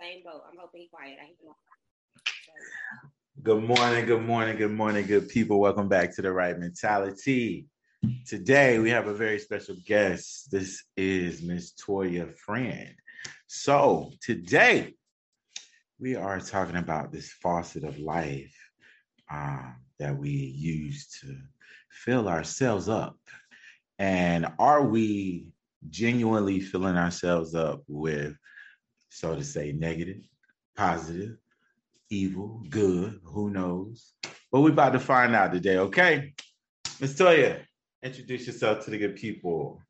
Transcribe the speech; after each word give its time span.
same 0.00 0.22
boat. 0.24 0.42
I'm 0.50 0.58
hoping 0.58 0.88
quiet. 0.90 1.18
I 1.20 1.26
hear 1.40 1.52
Good 3.42 3.62
morning, 3.62 4.06
good 4.06 4.22
morning, 4.22 4.56
good 4.56 4.72
morning, 4.72 5.06
good 5.06 5.28
people. 5.28 5.60
Welcome 5.60 5.88
back 5.88 6.14
to 6.16 6.22
the 6.22 6.32
right 6.32 6.58
mentality. 6.58 7.66
Today 8.26 8.78
we 8.78 8.90
have 8.90 9.06
a 9.06 9.14
very 9.14 9.38
special 9.38 9.76
guest. 9.86 10.50
This 10.50 10.84
is 10.96 11.42
Miss 11.42 11.74
Toya 11.74 12.32
Friend. 12.36 12.94
So 13.46 14.10
today 14.20 14.94
we 16.00 16.16
are 16.16 16.40
talking 16.40 16.76
about 16.76 17.12
this 17.12 17.32
faucet 17.32 17.84
of 17.84 17.98
life 17.98 18.54
um, 19.30 19.76
that 19.98 20.16
we 20.16 20.30
use 20.30 21.18
to 21.20 21.36
fill 21.90 22.28
ourselves 22.28 22.88
up. 22.88 23.16
And 23.98 24.46
are 24.58 24.82
we 24.82 25.46
genuinely 25.88 26.60
filling 26.60 26.96
ourselves 26.96 27.54
up 27.54 27.82
with, 27.86 28.36
so 29.14 29.36
to 29.36 29.44
say, 29.44 29.70
negative, 29.70 30.26
positive, 30.76 31.36
evil, 32.10 32.60
good, 32.68 33.20
who 33.22 33.48
knows? 33.48 34.14
But 34.50 34.60
we're 34.60 34.72
about 34.72 34.92
to 34.94 34.98
find 34.98 35.36
out 35.36 35.52
today, 35.52 35.78
okay? 35.78 36.34
Miss 37.00 37.14
Toya, 37.14 37.60
introduce 38.02 38.48
yourself 38.48 38.84
to 38.84 38.90
the 38.90 38.98
good 38.98 39.14
people. 39.14 39.80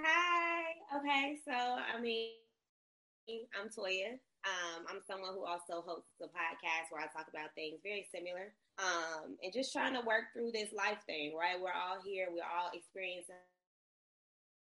Hi. 0.00 0.62
Okay, 0.96 1.36
so 1.44 1.52
I 1.52 2.00
mean, 2.00 2.30
I'm 3.28 3.68
Toya. 3.68 4.14
Um, 4.46 4.86
I'm 4.88 5.00
someone 5.04 5.34
who 5.34 5.44
also 5.44 5.82
hosts 5.84 6.14
a 6.22 6.26
podcast 6.26 6.90
where 6.90 7.02
I 7.02 7.06
talk 7.06 7.26
about 7.28 7.50
things 7.56 7.80
very 7.82 8.06
similar. 8.14 8.54
Um, 8.78 9.36
and 9.42 9.52
just 9.52 9.72
trying 9.72 9.94
to 9.94 10.06
work 10.06 10.30
through 10.32 10.52
this 10.52 10.72
life 10.72 11.02
thing, 11.04 11.34
right? 11.36 11.60
We're 11.60 11.74
all 11.74 11.98
here, 12.04 12.28
we're 12.30 12.46
all 12.46 12.70
experiencing 12.72 13.34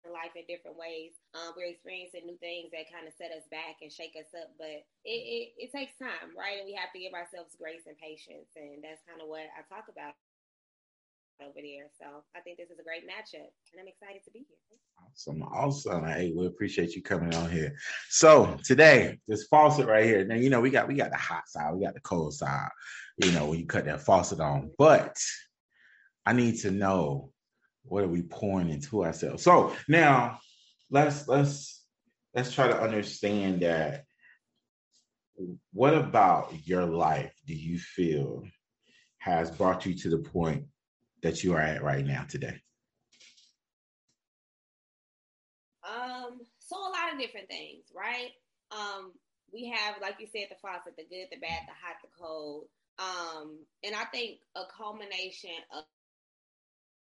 life 0.08 0.32
in 0.32 0.48
different 0.48 0.80
ways. 0.80 1.12
Um, 1.36 1.52
we're 1.52 1.68
experiencing 1.68 2.24
new 2.24 2.40
things 2.40 2.72
that 2.72 2.88
kind 2.88 3.04
of 3.04 3.12
set 3.12 3.36
us 3.36 3.44
back 3.52 3.84
and 3.84 3.92
shake 3.92 4.16
us 4.16 4.32
up, 4.32 4.56
but 4.56 4.80
it, 5.04 5.20
it, 5.20 5.68
it 5.68 5.70
takes 5.76 5.92
time, 6.00 6.32
right? 6.32 6.56
And 6.56 6.64
we 6.64 6.72
have 6.72 6.88
to 6.96 7.02
give 7.02 7.12
ourselves 7.12 7.52
grace 7.60 7.84
and 7.84 7.98
patience, 8.00 8.48
and 8.56 8.80
that's 8.80 9.04
kind 9.04 9.20
of 9.20 9.28
what 9.28 9.44
I 9.52 9.60
talk 9.68 9.92
about 9.92 10.16
over 11.44 11.60
there. 11.60 11.92
So 12.00 12.24
I 12.32 12.40
think 12.40 12.56
this 12.56 12.72
is 12.72 12.80
a 12.80 12.86
great 12.86 13.04
matchup, 13.04 13.52
and 13.72 13.76
I'm 13.76 13.88
excited 13.88 14.24
to 14.24 14.32
be 14.32 14.48
here. 14.48 14.80
Awesome, 15.04 15.42
awesome. 15.42 16.04
Hey, 16.04 16.32
we 16.32 16.46
appreciate 16.46 16.94
you 16.96 17.02
coming 17.02 17.34
on 17.34 17.50
here. 17.50 17.76
So 18.08 18.56
today, 18.64 19.18
this 19.28 19.44
faucet 19.44 19.86
right 19.86 20.04
here. 20.04 20.24
Now 20.24 20.36
you 20.36 20.50
know 20.50 20.60
we 20.60 20.70
got 20.70 20.88
we 20.88 20.94
got 20.94 21.10
the 21.10 21.16
hot 21.16 21.48
side, 21.48 21.74
we 21.74 21.84
got 21.84 21.94
the 21.94 22.00
cold 22.00 22.34
side. 22.34 22.68
You 23.18 23.32
know 23.32 23.46
when 23.46 23.58
you 23.58 23.66
cut 23.66 23.84
that 23.86 24.02
faucet 24.02 24.40
on, 24.40 24.70
but 24.78 25.16
I 26.26 26.32
need 26.32 26.58
to 26.60 26.70
know 26.70 27.29
what 27.84 28.04
are 28.04 28.08
we 28.08 28.22
pouring 28.22 28.70
into 28.70 29.04
ourselves. 29.04 29.42
So 29.42 29.74
now 29.88 30.38
let's 30.90 31.26
let's 31.28 31.84
let's 32.34 32.52
try 32.52 32.68
to 32.68 32.80
understand 32.80 33.62
that. 33.62 34.04
What 35.72 35.94
about 35.94 36.52
your 36.66 36.84
life 36.84 37.32
do 37.46 37.54
you 37.54 37.78
feel 37.78 38.42
has 39.18 39.50
brought 39.50 39.86
you 39.86 39.94
to 39.94 40.10
the 40.10 40.18
point 40.18 40.64
that 41.22 41.42
you 41.42 41.54
are 41.54 41.60
at 41.60 41.82
right 41.82 42.04
now 42.04 42.24
today? 42.28 42.60
Um, 45.82 46.40
so 46.58 46.76
a 46.76 46.92
lot 46.92 47.12
of 47.12 47.18
different 47.18 47.48
things, 47.48 47.84
right? 47.96 48.30
Um, 48.70 49.12
we 49.52 49.72
have, 49.74 49.96
like 50.00 50.16
you 50.20 50.26
said, 50.26 50.48
the 50.50 50.56
faucet, 50.60 50.94
the 50.96 51.04
good, 51.04 51.26
the 51.30 51.40
bad, 51.40 51.62
the 51.66 51.72
hot, 51.82 51.96
the 52.02 52.08
cold. 52.18 52.66
Um, 52.98 53.58
and 53.82 53.94
I 53.94 54.04
think 54.12 54.40
a 54.54 54.62
culmination 54.76 55.56
of 55.74 55.84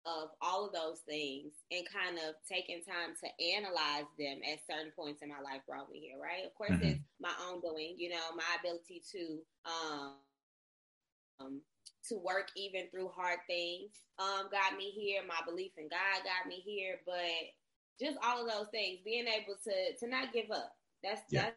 of 0.07 0.31
all 0.41 0.67
of 0.67 0.73
those 0.73 1.01
things 1.07 1.53
and 1.71 1.85
kind 1.93 2.17
of 2.17 2.35
taking 2.49 2.81
time 2.83 3.15
to 3.21 3.29
analyze 3.57 4.09
them 4.19 4.39
at 4.47 4.65
certain 4.65 4.93
points 4.97 5.23
in 5.23 5.29
my 5.29 5.41
life 5.41 5.61
brought 5.67 5.91
me 5.91 6.01
here, 6.01 6.19
right? 6.21 6.47
Of 6.47 6.55
course, 6.55 6.71
mm-hmm. 6.71 6.97
it's 6.97 7.05
my 7.21 7.33
ongoing, 7.49 7.95
you 7.99 8.11
know, 8.11 8.33
my 8.37 8.57
ability 8.61 9.03
to 9.13 9.39
um, 9.67 10.13
um, 11.41 11.61
to 12.09 12.17
work 12.17 12.49
even 12.57 12.89
through 12.91 13.11
hard 13.15 13.39
things 13.47 13.91
um, 14.19 14.49
got 14.51 14.77
me 14.77 14.91
here. 14.91 15.23
My 15.27 15.41
belief 15.47 15.73
in 15.77 15.89
God 15.89 16.25
got 16.25 16.49
me 16.49 16.63
here, 16.65 16.97
but 17.07 17.53
just 18.01 18.19
all 18.25 18.43
of 18.43 18.51
those 18.51 18.69
things, 18.71 18.99
being 19.05 19.27
able 19.27 19.55
to 19.65 19.75
to 19.99 20.11
not 20.11 20.33
give 20.33 20.51
up. 20.51 20.73
That's 21.03 21.23
yeah. 21.31 21.43
that's 21.43 21.57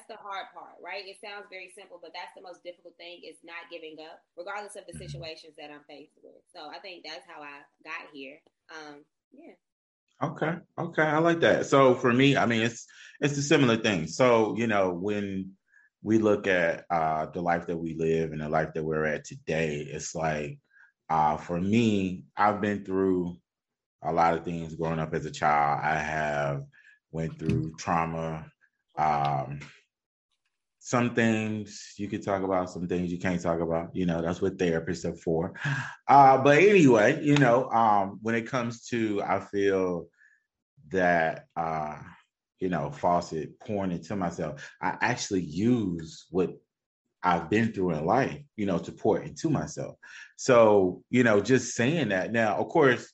that's 0.00 0.20
the 0.20 0.28
hard 0.28 0.46
part, 0.54 0.80
right? 0.82 1.04
It 1.04 1.16
sounds 1.22 1.46
very 1.50 1.70
simple, 1.76 1.98
but 2.00 2.12
that's 2.14 2.32
the 2.36 2.42
most 2.42 2.62
difficult 2.64 2.96
thing 2.96 3.20
is 3.28 3.36
not 3.44 3.68
giving 3.70 3.96
up, 4.00 4.20
regardless 4.36 4.76
of 4.76 4.86
the 4.86 4.92
mm-hmm. 4.92 5.04
situations 5.04 5.54
that 5.58 5.70
I'm 5.70 5.84
faced 5.88 6.16
with. 6.22 6.40
So 6.54 6.68
I 6.70 6.78
think 6.80 7.04
that's 7.04 7.26
how 7.28 7.42
I 7.42 7.60
got 7.84 8.08
here. 8.12 8.40
Um, 8.70 9.04
yeah. 9.32 9.54
Okay. 10.22 10.56
Okay. 10.78 11.02
I 11.02 11.18
like 11.18 11.40
that. 11.40 11.66
So 11.66 11.94
for 11.94 12.12
me, 12.12 12.36
I 12.36 12.46
mean, 12.46 12.62
it's 12.62 12.86
it's 13.20 13.38
a 13.38 13.42
similar 13.42 13.76
thing. 13.76 14.06
So 14.06 14.56
you 14.56 14.66
know, 14.66 14.92
when 14.92 15.52
we 16.02 16.18
look 16.18 16.46
at 16.46 16.84
uh, 16.90 17.26
the 17.26 17.42
life 17.42 17.66
that 17.66 17.76
we 17.76 17.94
live 17.94 18.32
and 18.32 18.40
the 18.40 18.48
life 18.48 18.72
that 18.74 18.84
we're 18.84 19.06
at 19.06 19.24
today, 19.24 19.86
it's 19.90 20.14
like 20.14 20.58
uh, 21.08 21.36
for 21.36 21.60
me, 21.60 22.24
I've 22.36 22.60
been 22.60 22.84
through 22.84 23.36
a 24.02 24.12
lot 24.12 24.34
of 24.34 24.44
things 24.44 24.74
growing 24.76 24.98
up 24.98 25.14
as 25.14 25.26
a 25.26 25.30
child. 25.30 25.80
I 25.82 25.98
have 25.98 26.64
went 27.12 27.38
through 27.38 27.74
trauma. 27.78 28.46
Um, 28.96 29.60
some 30.80 31.14
things 31.14 31.94
you 31.98 32.08
could 32.08 32.24
talk 32.24 32.42
about, 32.42 32.70
some 32.70 32.88
things 32.88 33.12
you 33.12 33.18
can't 33.18 33.40
talk 33.40 33.60
about. 33.60 33.94
You 33.94 34.06
know, 34.06 34.20
that's 34.20 34.40
what 34.40 34.56
therapists 34.56 35.04
are 35.04 35.14
for. 35.14 35.52
Uh, 36.08 36.38
but 36.38 36.58
anyway, 36.58 37.22
you 37.22 37.36
know, 37.36 37.70
um, 37.70 38.18
when 38.22 38.34
it 38.34 38.48
comes 38.48 38.86
to, 38.88 39.22
I 39.22 39.40
feel 39.40 40.08
that 40.90 41.44
uh, 41.54 41.98
you 42.60 42.68
know, 42.68 42.90
faucet 42.90 43.58
pouring 43.60 43.92
into 43.92 44.14
myself. 44.14 44.70
I 44.80 44.96
actually 45.00 45.42
use 45.42 46.26
what 46.30 46.50
I've 47.22 47.50
been 47.50 47.72
through 47.72 47.92
in 47.92 48.06
life, 48.06 48.42
you 48.56 48.66
know, 48.66 48.78
to 48.78 48.92
pour 48.92 49.18
into 49.20 49.50
myself. 49.50 49.96
So, 50.36 51.02
you 51.10 51.24
know, 51.24 51.40
just 51.40 51.74
saying 51.74 52.10
that 52.10 52.32
now, 52.32 52.56
of 52.56 52.68
course, 52.68 53.10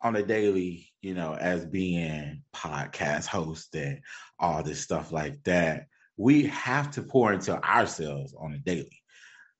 on 0.00 0.14
a 0.16 0.22
daily, 0.22 0.88
you 1.00 1.14
know, 1.14 1.34
as 1.34 1.66
being 1.66 2.42
podcast 2.54 3.26
host 3.26 3.74
and 3.74 4.00
all 4.38 4.62
this 4.62 4.80
stuff 4.80 5.10
like 5.10 5.42
that, 5.44 5.86
we 6.18 6.46
have 6.46 6.90
to 6.90 7.02
pour 7.02 7.32
into 7.32 7.56
ourselves 7.64 8.34
on 8.38 8.52
a 8.52 8.58
daily 8.58 9.02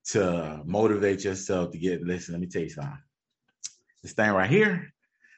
to 0.08 0.60
motivate 0.66 1.24
yourself 1.24 1.70
to 1.70 1.78
get 1.78 2.02
listen. 2.02 2.34
Let 2.34 2.40
me 2.40 2.48
tell 2.48 2.62
you 2.62 2.70
something. 2.70 2.98
This 4.02 4.12
thing 4.12 4.30
right 4.30 4.50
here, 4.50 4.92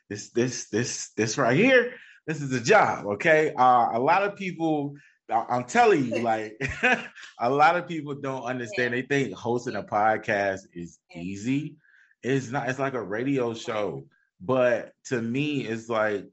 this, 0.08 0.31
this, 0.31 0.69
this, 0.69 1.10
this 1.16 1.38
right 1.38 1.56
here 1.56 1.92
this 2.31 2.42
is 2.42 2.53
a 2.53 2.60
job, 2.60 3.06
okay? 3.06 3.53
Uh, 3.56 3.88
a 3.92 3.98
lot 3.98 4.22
of 4.22 4.36
people, 4.36 4.94
I'm 5.28 5.64
telling 5.64 6.06
you, 6.06 6.22
like 6.22 6.60
a 7.41 7.50
lot 7.50 7.76
of 7.76 7.88
people 7.88 8.14
don't 8.14 8.44
understand. 8.44 8.94
They 8.94 9.02
think 9.02 9.34
hosting 9.34 9.75
a 9.75 9.82
podcast 9.82 10.60
is 10.72 10.98
easy. 11.14 11.76
It's 12.22 12.50
not. 12.50 12.69
It's 12.69 12.78
like 12.78 12.94
a 12.94 13.02
radio 13.02 13.54
show. 13.54 14.04
But 14.41 14.92
to 15.06 15.20
me, 15.20 15.62
it's 15.62 15.88
like 15.88 16.26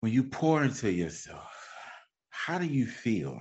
when 0.00 0.12
you 0.12 0.24
pour 0.24 0.62
into 0.62 0.92
yourself, 0.92 1.53
how 2.44 2.58
do 2.58 2.66
you 2.66 2.86
feel? 2.86 3.40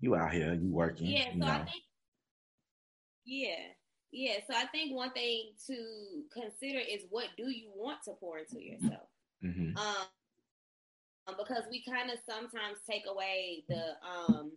You 0.00 0.16
out 0.16 0.32
here, 0.32 0.52
you 0.52 0.68
working. 0.72 1.06
Yeah, 1.06 1.26
so 1.26 1.32
you 1.34 1.38
know. 1.38 1.46
I 1.46 1.58
think, 1.58 1.84
yeah, 3.24 3.64
yeah. 4.10 4.34
So 4.50 4.56
I 4.56 4.66
think 4.66 4.96
one 4.96 5.12
thing 5.12 5.52
to 5.68 6.22
consider 6.32 6.80
is 6.80 7.04
what 7.10 7.28
do 7.36 7.50
you 7.50 7.70
want 7.76 7.98
to 8.06 8.12
pour 8.18 8.38
into 8.38 8.60
yourself? 8.60 9.06
Mm-hmm. 9.44 9.76
Um, 9.76 11.36
because 11.38 11.62
we 11.70 11.84
kind 11.84 12.10
of 12.10 12.18
sometimes 12.28 12.78
take 12.88 13.04
away 13.08 13.62
the 13.68 13.94
um, 14.02 14.50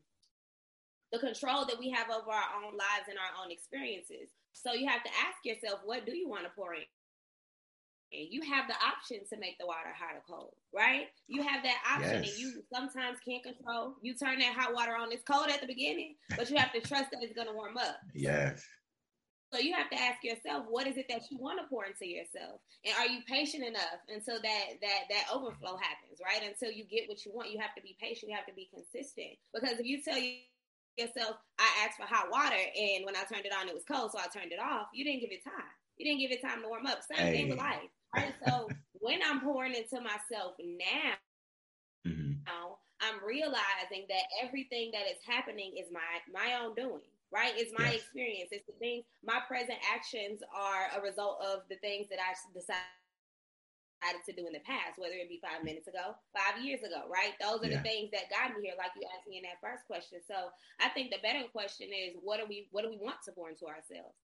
the 1.12 1.20
control 1.20 1.66
that 1.66 1.78
we 1.78 1.92
have 1.92 2.10
over 2.10 2.32
our 2.32 2.64
own 2.66 2.74
lives 2.74 3.08
and 3.08 3.20
our 3.20 3.46
own 3.46 3.52
experiences. 3.52 4.34
So 4.54 4.74
you 4.74 4.88
have 4.88 5.04
to 5.04 5.12
ask 5.28 5.38
yourself, 5.44 5.82
what 5.86 6.08
do 6.08 6.18
you 6.18 6.28
want 6.28 6.46
to 6.46 6.50
pour 6.56 6.74
in? 6.74 6.82
And 8.14 8.28
you 8.30 8.42
have 8.42 8.68
the 8.68 8.76
option 8.76 9.20
to 9.32 9.40
make 9.40 9.58
the 9.58 9.66
water 9.66 9.92
hot 9.98 10.16
or 10.16 10.24
cold, 10.30 10.54
right? 10.74 11.08
You 11.28 11.44
have 11.44 11.64
that 11.64 11.78
option, 11.90 12.24
yes. 12.24 12.32
and 12.32 12.40
you 12.40 12.64
sometimes 12.72 13.18
can't 13.26 13.44
control. 13.44 13.96
You 14.02 14.14
turn 14.14 14.40
that 14.40 14.56
hot 14.56 14.74
water 14.74 14.96
on; 14.96 15.12
it's 15.12 15.24
cold 15.24 15.50
at 15.50 15.62
the 15.62 15.68
beginning, 15.68 16.16
but 16.38 16.50
you 16.50 16.58
have 16.58 16.72
to 16.74 16.82
trust 16.82 17.12
that 17.12 17.24
it's 17.24 17.34
going 17.34 17.48
to 17.48 17.54
warm 17.54 17.78
up. 17.78 17.98
Yes. 18.14 18.64
So 19.54 19.60
you 19.60 19.74
have 19.74 19.90
to 19.90 20.00
ask 20.00 20.24
yourself, 20.24 20.66
what 20.70 20.88
is 20.88 20.98
it 20.98 21.06
that 21.08 21.32
you 21.32 21.38
want 21.38 21.60
to 21.62 21.68
pour 21.68 21.86
into 21.86 22.08
yourself, 22.08 22.60
and 22.84 22.94
are 23.00 23.08
you 23.08 23.22
patient 23.28 23.64
enough 23.64 24.00
until 24.10 24.42
that 24.42 24.66
that 24.82 25.02
that 25.10 25.26
overflow 25.34 25.78
happens, 25.78 26.20
right? 26.24 26.48
Until 26.48 26.72
you 26.72 26.86
get 26.86 27.08
what 27.08 27.26
you 27.26 27.32
want, 27.34 27.52
you 27.52 27.60
have 27.60 27.76
to 27.76 27.82
be 27.82 27.98
patient. 28.00 28.30
You 28.30 28.36
have 28.36 28.48
to 28.48 28.54
be 28.54 28.70
consistent. 28.74 29.38
Because 29.54 29.80
if 29.80 29.86
you 29.86 30.02
tell 30.02 30.20
yourself, 30.98 31.38
I 31.60 31.70
asked 31.86 31.98
for 31.98 32.06
hot 32.06 32.30
water, 32.32 32.56
and 32.56 33.06
when 33.06 33.16
I 33.16 33.24
turned 33.24 33.46
it 33.46 33.54
on, 33.54 33.68
it 33.68 33.74
was 33.74 33.84
cold, 33.84 34.12
so 34.12 34.20
I 34.20 34.28
turned 34.28 34.52
it 34.52 34.60
off. 34.60 34.88
You 34.94 35.06
didn't 35.06 35.22
give 35.22 35.32
it 35.32 35.44
time. 35.44 35.74
You 35.98 36.06
didn't 36.06 36.20
give 36.20 36.32
it 36.32 36.42
time 36.42 36.62
to 36.62 36.68
warm 36.68 36.86
up. 36.86 37.00
Same 37.04 37.28
hey. 37.28 37.34
thing 37.34 37.50
with 37.50 37.60
life, 37.60 37.90
right? 38.16 38.34
So 38.46 38.68
when 39.00 39.20
I'm 39.26 39.42
pouring 39.42 39.76
into 39.76 40.02
myself 40.02 40.56
now, 40.60 41.16
mm-hmm. 42.08 42.32
now 42.46 42.78
I'm 43.02 43.24
realizing 43.26 44.06
that 44.10 44.24
everything 44.44 44.92
that 44.94 45.10
is 45.10 45.20
happening 45.26 45.74
is 45.78 45.88
my 45.92 46.02
my 46.32 46.60
own 46.64 46.76
doing 46.76 47.02
right? 47.36 47.54
It's 47.58 47.74
my 47.78 47.92
yes. 47.92 48.08
experience. 48.08 48.50
It's 48.56 48.66
the 48.66 48.80
things, 48.80 49.04
my 49.20 49.44
present 49.48 49.76
actions 49.84 50.40
are 50.56 50.88
a 50.96 51.04
result 51.04 51.44
of 51.44 51.68
the 51.68 51.76
things 51.84 52.08
that 52.08 52.20
I 52.24 52.32
decided 52.56 52.80
to 54.24 54.34
do 54.34 54.48
in 54.48 54.54
the 54.54 54.64
past, 54.64 54.96
whether 54.96 55.20
it 55.20 55.28
be 55.28 55.44
five 55.44 55.66
minutes 55.68 55.92
ago, 55.92 56.16
five 56.32 56.64
years 56.64 56.80
ago, 56.86 57.10
right? 57.12 57.36
Those 57.44 57.60
are 57.66 57.72
yeah. 57.72 57.84
the 57.84 57.84
things 57.84 58.08
that 58.16 58.32
got 58.32 58.56
me 58.56 58.72
here, 58.72 58.80
like 58.80 58.96
you 58.96 59.04
asked 59.12 59.28
me 59.28 59.42
in 59.42 59.46
that 59.50 59.60
first 59.60 59.84
question. 59.84 60.24
So 60.24 60.54
I 60.80 60.88
think 60.96 61.12
the 61.12 61.20
better 61.20 61.44
question 61.52 61.92
is, 61.92 62.16
what 62.22 62.40
do 62.40 62.46
we 62.48 62.70
what 62.72 62.88
do 62.88 62.90
we 62.90 63.02
want 63.02 63.20
to 63.26 63.36
pour 63.36 63.50
into 63.50 63.66
ourselves? 63.66 64.16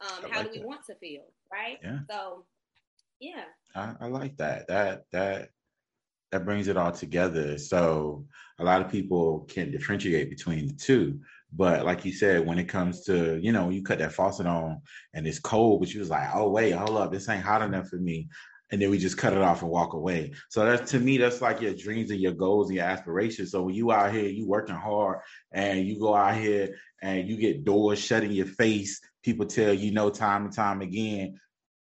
Um, 0.00 0.30
how 0.30 0.38
like 0.38 0.46
do 0.46 0.52
we 0.52 0.58
that. 0.58 0.66
want 0.66 0.84
to 0.86 0.94
feel, 0.96 1.24
right? 1.52 1.78
Yeah. 1.82 2.00
So, 2.10 2.44
yeah, 3.20 3.44
I, 3.74 3.94
I 4.00 4.06
like 4.06 4.36
that. 4.36 4.68
That 4.68 5.04
that 5.12 5.50
that 6.32 6.44
brings 6.44 6.68
it 6.68 6.76
all 6.76 6.92
together. 6.92 7.58
So 7.58 8.26
a 8.58 8.64
lot 8.64 8.82
of 8.82 8.90
people 8.90 9.46
can 9.48 9.70
differentiate 9.70 10.30
between 10.30 10.66
the 10.66 10.74
two. 10.74 11.20
But 11.52 11.86
like 11.86 12.04
you 12.04 12.12
said, 12.12 12.46
when 12.46 12.58
it 12.58 12.68
comes 12.68 13.04
to, 13.04 13.38
you 13.38 13.52
know, 13.52 13.70
you 13.70 13.82
cut 13.82 13.98
that 14.00 14.12
faucet 14.12 14.46
on 14.46 14.82
and 15.14 15.26
it's 15.26 15.38
cold, 15.38 15.80
but 15.80 15.92
you 15.92 16.00
was 16.00 16.10
like, 16.10 16.28
oh 16.34 16.50
wait, 16.50 16.72
hold 16.72 16.98
up, 16.98 17.10
this 17.12 17.28
ain't 17.28 17.42
hot 17.42 17.62
enough 17.62 17.88
for 17.88 17.96
me. 17.96 18.28
And 18.70 18.82
then 18.82 18.90
we 18.90 18.98
just 18.98 19.16
cut 19.16 19.32
it 19.32 19.38
off 19.38 19.62
and 19.62 19.70
walk 19.70 19.94
away. 19.94 20.32
So 20.50 20.62
that's 20.66 20.90
to 20.90 21.00
me, 21.00 21.16
that's 21.16 21.40
like 21.40 21.62
your 21.62 21.72
dreams 21.72 22.10
and 22.10 22.20
your 22.20 22.32
goals 22.32 22.68
and 22.68 22.76
your 22.76 22.84
aspirations. 22.84 23.50
So 23.50 23.62
when 23.62 23.74
you 23.74 23.90
out 23.92 24.12
here, 24.12 24.28
you 24.28 24.46
working 24.46 24.74
hard 24.74 25.20
and 25.52 25.86
you 25.86 25.98
go 25.98 26.14
out 26.14 26.36
here 26.36 26.76
and 27.00 27.26
you 27.26 27.38
get 27.38 27.64
doors 27.64 27.98
shut 27.98 28.24
in 28.24 28.32
your 28.32 28.44
face, 28.44 29.00
people 29.22 29.46
tell 29.46 29.72
you 29.72 29.90
no 29.90 30.10
time 30.10 30.44
and 30.44 30.54
time 30.54 30.80
again, 30.80 31.38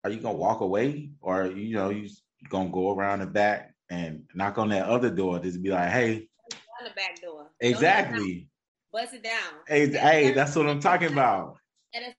are 0.03 0.09
you 0.09 0.19
gonna 0.19 0.37
walk 0.37 0.61
away? 0.61 1.11
Or 1.21 1.47
you 1.47 1.75
know, 1.75 1.89
you 1.89 2.09
gonna 2.49 2.69
go 2.69 2.91
around 2.91 3.19
the 3.19 3.27
back 3.27 3.73
and 3.89 4.23
knock 4.33 4.57
on 4.57 4.69
that 4.69 4.87
other 4.87 5.09
door, 5.09 5.39
just 5.39 5.61
be 5.61 5.69
like, 5.69 5.89
hey. 5.89 6.27
On 6.79 6.85
the 6.85 6.95
back 6.95 7.21
door. 7.21 7.51
Exactly 7.59 8.49
bust 8.91 9.13
it 9.13 9.23
down. 9.23 9.61
Hey, 9.67 9.89
hey 9.89 10.31
that's 10.31 10.55
what 10.55 10.67
I'm 10.67 10.79
talking 10.79 11.11
about. 11.11 11.57
At 11.93 12.01
a 12.03 12.13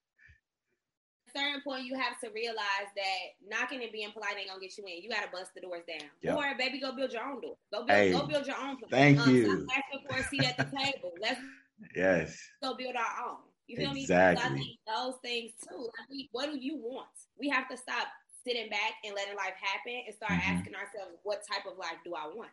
certain 1.37 1.61
point, 1.63 1.85
you 1.85 1.95
have 1.97 2.19
to 2.21 2.31
realize 2.35 2.91
that 2.97 3.49
knocking 3.49 3.83
and 3.83 3.93
being 3.93 4.11
polite 4.13 4.37
ain't 4.39 4.49
gonna 4.49 4.61
get 4.61 4.77
you 4.77 4.85
in. 4.85 5.03
You 5.03 5.09
gotta 5.09 5.31
bust 5.33 5.51
the 5.55 5.61
doors 5.61 5.83
down. 5.87 6.09
Yep. 6.23 6.37
Or 6.37 6.45
baby, 6.59 6.81
go 6.81 6.95
build 6.95 7.13
your 7.13 7.23
own 7.23 7.41
door. 7.41 7.57
Go 7.73 7.85
build, 7.87 7.91
hey, 7.91 8.13
go 8.13 8.27
build 8.27 8.47
your 8.47 8.57
own. 8.57 8.77
Place. 8.77 8.91
Thank 8.91 9.21
um, 9.21 9.35
you. 9.35 9.67
Asking 9.71 10.09
for 10.09 10.19
a 10.19 10.25
seat 10.25 10.45
at 10.45 10.57
the 10.57 10.65
table. 10.65 11.13
Let's 11.21 11.41
yes. 11.97 12.39
Go 12.63 12.77
build 12.77 12.97
our 12.97 13.29
own. 13.29 13.39
You 13.67 13.77
feel 13.77 13.93
exactly. 13.93 14.51
me? 14.51 14.80
I 14.80 14.80
those 15.01 15.15
things 15.23 15.53
too. 15.69 15.89
I 15.99 16.03
mean, 16.11 16.29
what 16.33 16.53
do 16.53 16.59
you 16.59 16.77
want? 16.77 17.09
We 17.39 17.49
have 17.49 17.69
to 17.69 17.77
stop 17.77 18.07
sitting 18.47 18.69
back 18.69 18.95
and 19.05 19.15
letting 19.15 19.37
life 19.37 19.55
happen 19.61 20.03
and 20.07 20.15
start 20.15 20.33
mm-hmm. 20.33 20.51
asking 20.51 20.75
ourselves, 20.75 21.19
what 21.23 21.43
type 21.51 21.71
of 21.71 21.79
life 21.79 21.99
do 22.05 22.15
I 22.15 22.27
want? 22.35 22.51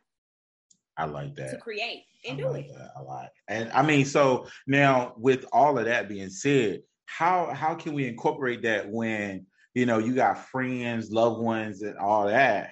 I 0.98 1.06
like 1.06 1.36
that. 1.36 1.52
To 1.52 1.58
create 1.58 2.06
and 2.28 2.40
I 2.40 2.42
do 2.42 2.50
like 2.50 2.66
it. 2.66 2.76
That 2.78 2.92
a 2.98 3.04
lot. 3.04 3.30
And 3.48 3.72
I 3.72 3.84
mean, 3.84 4.04
so 4.04 4.48
now 4.66 5.14
with 5.18 5.46
all 5.52 5.78
of 5.78 5.86
that 5.86 6.10
being 6.10 6.30
said, 6.30 6.82
how 7.06 7.54
how 7.54 7.76
can 7.76 7.94
we 7.94 8.08
incorporate 8.08 8.64
that 8.64 8.90
when 8.90 9.46
you 9.76 9.86
know 9.86 10.00
you 10.00 10.16
got 10.16 10.48
friends, 10.50 11.12
loved 11.12 11.40
ones, 11.40 11.84
and 11.84 11.98
all 11.98 12.28
that 12.28 12.72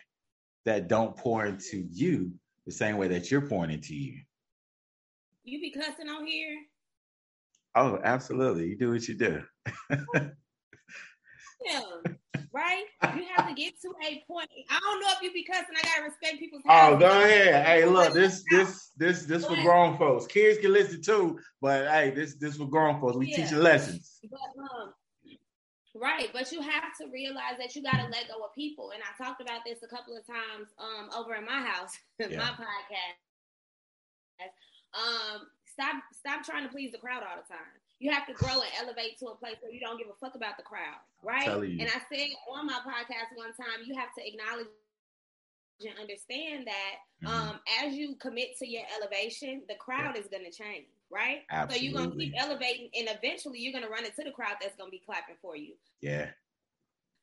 that 0.66 0.88
don't 0.88 1.16
pour 1.16 1.46
into 1.46 1.86
you 1.92 2.32
the 2.66 2.72
same 2.72 2.98
way 2.98 3.08
that 3.10 3.30
you're 3.30 3.48
pouring 3.48 3.72
into 3.72 3.96
you? 3.96 4.20
You 5.44 5.62
be 5.62 5.70
cussing 5.72 6.10
on 6.10 6.26
here. 6.26 6.58
Oh, 7.76 8.00
absolutely. 8.04 8.68
You 8.68 8.78
do 8.78 8.92
what 8.92 9.08
you 9.08 9.16
do. 9.16 9.44
yeah 11.66 11.82
right? 12.56 12.86
You 13.16 13.26
have 13.36 13.50
to 13.50 13.54
get 13.54 13.74
to 13.82 13.94
a 14.08 14.24
point. 14.28 14.50
I 14.70 14.80
don't 14.80 15.02
know 15.02 15.08
if 15.12 15.22
you 15.22 15.34
be 15.34 15.44
cussing. 15.44 15.76
I 15.78 15.82
gotta 15.86 16.04
respect 16.04 16.40
people's. 16.40 16.64
Oh, 16.68 16.98
go 16.98 17.22
ahead. 17.22 17.66
Hey, 17.66 17.86
look, 17.86 18.14
this 18.14 18.44
this 18.50 18.92
this 18.98 19.26
this 19.26 19.46
for 19.46 19.56
grown 19.56 19.98
folks. 19.98 20.26
Kids 20.26 20.60
can 20.60 20.72
listen 20.72 21.02
too, 21.02 21.38
but 21.62 21.88
hey, 21.88 22.12
this 22.12 22.36
this 22.36 22.56
for 22.56 22.68
grown 22.68 23.00
folks. 23.02 23.18
We 23.18 23.28
yeah. 23.28 23.36
teach 23.46 23.52
lessons. 23.52 24.20
But, 24.32 24.40
um, 24.58 24.94
right, 25.96 26.30
but 26.32 26.52
you 26.52 26.62
have 26.62 26.96
to 27.02 27.08
realize 27.12 27.58
that 27.60 27.76
you 27.76 27.84
got 27.84 27.98
to 27.98 28.06
let 28.06 28.30
go 28.30 28.44
of 28.44 28.56
people. 28.56 28.92
And 28.92 29.04
I 29.04 29.24
talked 29.24 29.42
about 29.42 29.62
this 29.66 29.84
a 29.84 29.88
couple 29.88 30.16
of 30.16 30.26
times 30.26 30.70
um 30.80 31.10
over 31.16 31.36
in 31.36 31.46
my 31.46 31.62
house, 31.62 31.92
yeah. 32.20 32.38
my 32.38 32.52
podcast. 32.52 33.20
Um, 34.96 35.42
stop 35.76 36.00
stop 36.16 36.44
trying 36.48 36.64
to 36.64 36.72
please 36.72 36.92
the 36.92 36.98
crowd 36.98 37.22
all 37.22 37.36
the 37.36 37.48
time 37.52 37.76
you 38.00 38.12
have 38.12 38.28
to 38.28 38.34
grow 38.34 38.62
and 38.62 38.72
elevate 38.82 39.18
to 39.20 39.28
a 39.28 39.36
place 39.36 39.56
where 39.62 39.72
you 39.72 39.80
don't 39.80 39.98
give 39.98 40.08
a 40.08 40.18
fuck 40.20 40.36
about 40.36 40.58
the 40.58 40.64
crowd, 40.64 41.00
right? 41.24 41.48
And 41.48 41.82
I 41.82 42.02
said 42.12 42.28
on 42.52 42.66
my 42.66 42.80
podcast 42.84 43.36
one 43.36 43.54
time, 43.56 43.86
you 43.86 43.96
have 43.96 44.10
to 44.18 44.28
acknowledge 44.28 44.68
and 45.82 46.00
understand 46.00 46.68
that 46.68 46.96
mm-hmm. 47.24 47.50
um, 47.50 47.60
as 47.84 47.94
you 47.94 48.16
commit 48.16 48.58
to 48.60 48.68
your 48.68 48.84
elevation, 49.00 49.62
the 49.68 49.76
crowd 49.76 50.16
yeah. 50.16 50.22
is 50.22 50.28
going 50.28 50.44
to 50.44 50.52
change, 50.52 50.86
right? 51.12 51.44
Absolutely. 51.50 51.76
So 51.76 51.84
you're 51.84 51.94
going 51.94 52.12
to 52.12 52.26
keep 52.26 52.34
elevating, 52.38 52.90
and 52.98 53.10
eventually 53.12 53.60
you're 53.60 53.74
going 53.74 53.84
to 53.84 53.90
run 53.90 54.06
into 54.06 54.24
the 54.24 54.32
crowd 54.32 54.56
that's 54.62 54.76
going 54.76 54.90
to 54.90 54.92
be 54.92 55.04
clapping 55.06 55.36
for 55.42 55.56
you. 55.56 55.74
Yeah. 56.02 56.30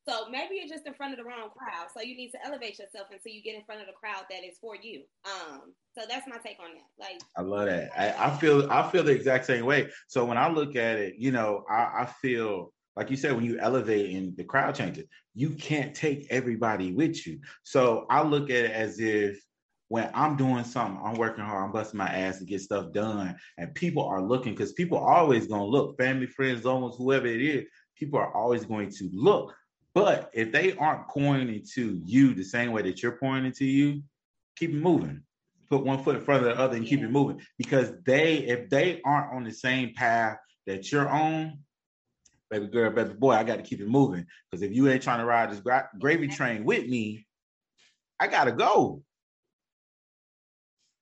So 0.09 0.29
maybe 0.31 0.57
you're 0.57 0.69
just 0.69 0.87
in 0.87 0.95
front 0.95 1.13
of 1.13 1.19
the 1.19 1.25
wrong 1.25 1.51
crowd. 1.57 1.89
So 1.95 2.03
you 2.03 2.17
need 2.17 2.31
to 2.31 2.39
elevate 2.45 2.79
yourself 2.79 3.09
until 3.13 3.33
you 3.33 3.43
get 3.43 3.55
in 3.55 3.65
front 3.65 3.81
of 3.81 3.87
the 3.87 3.93
crowd 3.93 4.25
that 4.31 4.45
is 4.45 4.59
for 4.61 4.75
you. 4.75 5.03
Um, 5.25 5.73
so 5.97 6.05
that's 6.09 6.27
my 6.27 6.39
take 6.39 6.59
on 6.59 6.75
that. 6.75 6.89
Like 6.99 7.21
I 7.37 7.43
love 7.43 7.67
that. 7.67 7.91
I, 7.97 8.27
I 8.27 8.37
feel 8.37 8.71
I 8.71 8.91
feel 8.91 9.05
the 9.05 9.13
exact 9.13 9.47
same 9.47 9.65
way. 9.65 9.91
So 10.09 10.25
when 10.25 10.39
I 10.39 10.49
look 10.49 10.75
at 10.75 10.99
it, 10.99 11.15
you 11.19 11.31
know, 11.31 11.65
I, 11.71 12.03
I 12.03 12.09
feel 12.21 12.73
like 12.97 13.11
you 13.11 13.17
said, 13.17 13.35
when 13.35 13.45
you 13.45 13.59
elevate 13.59 14.15
and 14.15 14.37
the 14.37 14.45
crowd 14.45 14.75
changes, 14.75 15.05
you 15.35 15.51
can't 15.51 15.95
take 15.95 16.27
everybody 16.31 16.93
with 16.93 17.27
you. 17.27 17.41
So 17.63 18.07
I 18.11 18.23
look 18.23 18.51
at 18.51 18.65
it 18.65 18.71
as 18.73 19.01
if 19.01 19.41
when 19.89 20.11
I'm 20.15 20.37
doing 20.37 20.65
something, 20.65 21.01
I'm 21.05 21.15
working 21.15 21.45
hard, 21.45 21.65
I'm 21.65 21.73
busting 21.73 21.99
my 21.99 22.09
ass 22.09 22.39
to 22.39 22.45
get 22.45 22.61
stuff 22.61 22.93
done, 22.93 23.37
and 23.59 23.75
people 23.75 24.05
are 24.05 24.23
looking 24.23 24.55
because 24.55 24.73
people 24.73 24.99
are 24.99 25.15
always 25.15 25.47
gonna 25.47 25.65
look, 25.65 25.99
family, 25.99 26.27
friends, 26.27 26.67
almost 26.67 26.99
whoever 26.99 27.27
it 27.27 27.41
is, 27.41 27.67
people 27.97 28.19
are 28.19 28.35
always 28.35 28.65
going 28.65 28.91
to 28.91 29.11
look. 29.13 29.55
But 29.95 30.31
if 30.33 30.53
they 30.53 30.75
aren't 30.75 31.09
pointing 31.09 31.65
to 31.75 32.01
you 32.05 32.35
the 32.35 32.45
same 32.45 32.73
way 32.73 32.83
that 32.83 33.03
you're 33.03 33.19
pointing 33.19 33.53
to 33.53 33.65
you, 33.65 34.03
keep 34.57 34.71
it 34.71 34.77
moving. 34.77 35.23
Put 35.69 35.85
one 35.85 36.03
foot 36.03 36.17
in 36.17 36.23
front 36.23 36.47
of 36.47 36.55
the 36.55 36.61
other 36.61 36.77
and 36.77 36.85
yeah. 36.85 36.91
keep 36.91 37.01
it 37.03 37.11
moving. 37.11 37.41
Because 37.59 37.93
they, 38.05 38.39
if 38.39 38.71
they 38.71 39.01
aren't 39.05 39.35
on 39.35 39.45
the 39.45 39.53
same 39.53 39.93
path 39.95 40.39
that 40.67 40.91
you're 40.91 41.09
on, 41.09 41.59
baby 42.51 42.67
girl, 42.69 42.91
baby 42.91 43.15
boy, 43.15 43.33
I 43.33 43.45
got 43.45 43.57
to 43.57 43.63
keep 43.63 43.81
it 43.81 43.89
moving. 43.89 44.27
Because 44.51 44.63
if 44.63 44.73
you 44.73 44.89
ain't 44.89 45.03
trying 45.03 45.21
to 45.21 45.25
ride 45.27 45.51
this 45.51 45.61
gra- 45.61 45.91
gravy 45.99 46.29
train 46.29 46.65
with 46.65 46.87
me, 46.87 47.27
I 48.21 48.29
gotta 48.29 48.53
go. 48.53 49.03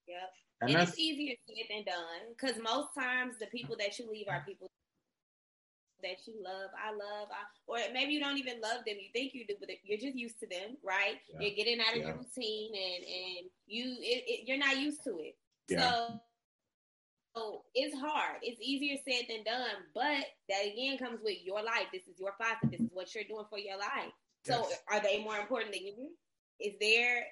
Yep. 0.09 0.19
And, 0.63 0.71
and 0.71 0.89
it's 0.89 0.99
easier 0.99 1.35
said 1.47 1.57
than 1.69 1.85
done. 1.85 2.35
Because 2.35 2.57
most 2.63 2.95
times 2.95 3.35
the 3.39 3.47
people 3.47 3.77
that 3.79 3.99
you 3.99 4.11
leave 4.11 4.27
are 4.31 4.43
people 4.47 4.71
that 6.03 6.27
you 6.27 6.35
love, 6.43 6.71
I 6.77 6.91
love, 6.91 7.29
I, 7.31 7.43
or 7.67 7.79
maybe 7.93 8.13
you 8.13 8.21
don't 8.21 8.39
even 8.39 8.61
love 8.61 8.85
them. 8.87 8.97
You 9.01 9.09
think 9.13 9.35
you 9.35 9.47
do, 9.47 9.55
but 9.59 9.69
you're 9.85 9.99
just 9.99 10.17
used 10.17 10.41
to 10.41 10.47
them, 10.47 10.77
right? 10.83 11.17
Yeah. 11.33 11.41
You're 11.41 11.57
getting 11.57 11.81
out 11.81 11.93
of 11.93 11.97
yeah. 11.97 12.07
your 12.09 12.17
routine, 12.17 12.73
and 12.75 13.05
and 13.05 13.51
you 13.67 13.97
it, 14.01 14.25
it, 14.27 14.49
you're 14.49 14.59
not 14.59 14.79
used 14.79 15.05
to 15.05 15.19
it. 15.19 15.37
Yeah. 15.69 15.91
So, 15.91 16.21
so 17.37 17.63
it's 17.75 17.97
hard. 17.97 18.39
It's 18.43 18.61
easier 18.61 18.97
said 19.09 19.27
than 19.29 19.45
done, 19.45 19.87
but 19.95 20.25
that 20.49 20.67
again 20.67 20.99
comes 20.99 21.21
with 21.23 21.39
your 21.45 21.63
life. 21.63 21.87
This 21.93 22.03
is 22.03 22.19
your 22.19 22.33
faucet. 22.39 22.71
This 22.71 22.81
is 22.81 22.91
what 22.93 23.15
you're 23.15 23.25
doing 23.25 23.47
for 23.49 23.59
your 23.59 23.79
life. 23.79 24.13
So, 24.45 24.67
are 24.91 25.01
they 25.01 25.23
more 25.23 25.37
important 25.37 25.73
than 25.73 25.87
you? 25.87 26.11
Is 26.59 26.75
there 26.81 27.25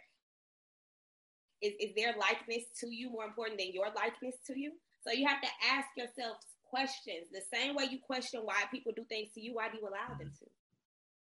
is, 1.61 1.73
is 1.81 1.95
their 1.97 2.15
likeness 2.19 2.65
to 2.81 2.89
you 2.89 3.11
more 3.11 3.25
important 3.25 3.59
than 3.59 3.73
your 3.73 3.87
likeness 3.87 4.37
to 4.47 4.59
you? 4.59 4.73
So 5.05 5.13
you 5.13 5.27
have 5.27 5.41
to 5.41 5.49
ask 5.71 5.89
yourself 5.97 6.39
questions. 6.71 7.29
The 7.33 7.43
same 7.53 7.75
way 7.75 7.89
you 7.91 7.99
question 8.05 8.41
why 8.45 8.65
people 8.71 8.93
do 8.95 9.05
things 9.09 9.29
to 9.35 9.41
you, 9.41 9.55
why 9.55 9.69
do 9.69 9.79
you 9.79 9.89
allow 9.89 10.17
them 10.19 10.33
to? 10.39 10.47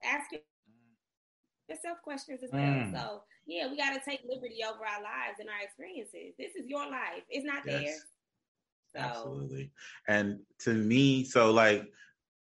Ask 0.03 0.31
yourself 1.69 1.97
questions 2.03 2.41
as 2.43 2.51
well. 2.51 2.61
Mm. 2.61 2.93
So 2.93 3.23
yeah, 3.47 3.69
we 3.69 3.77
got 3.77 3.93
to 3.93 4.09
take 4.09 4.21
liberty 4.27 4.59
over 4.63 4.79
our 4.85 5.01
lives 5.01 5.39
and 5.39 5.49
our 5.49 5.63
experiences. 5.63 6.35
This 6.37 6.55
is 6.55 6.67
your 6.67 6.85
life. 6.85 7.23
It's 7.29 7.45
not 7.45 7.63
yes. 7.65 7.81
theirs. 7.81 8.05
So. 8.93 8.99
Absolutely. 8.99 9.71
And 10.07 10.39
to 10.59 10.73
me, 10.73 11.23
so 11.23 11.51
like, 11.51 11.89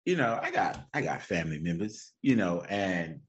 you 0.05 0.17
know, 0.17 0.41
I 0.43 0.51
got 0.51 0.87
I 0.95 1.03
got 1.03 1.23
family 1.23 1.59
members, 1.59 2.13
you 2.23 2.37
know, 2.37 2.63
and 2.69 3.21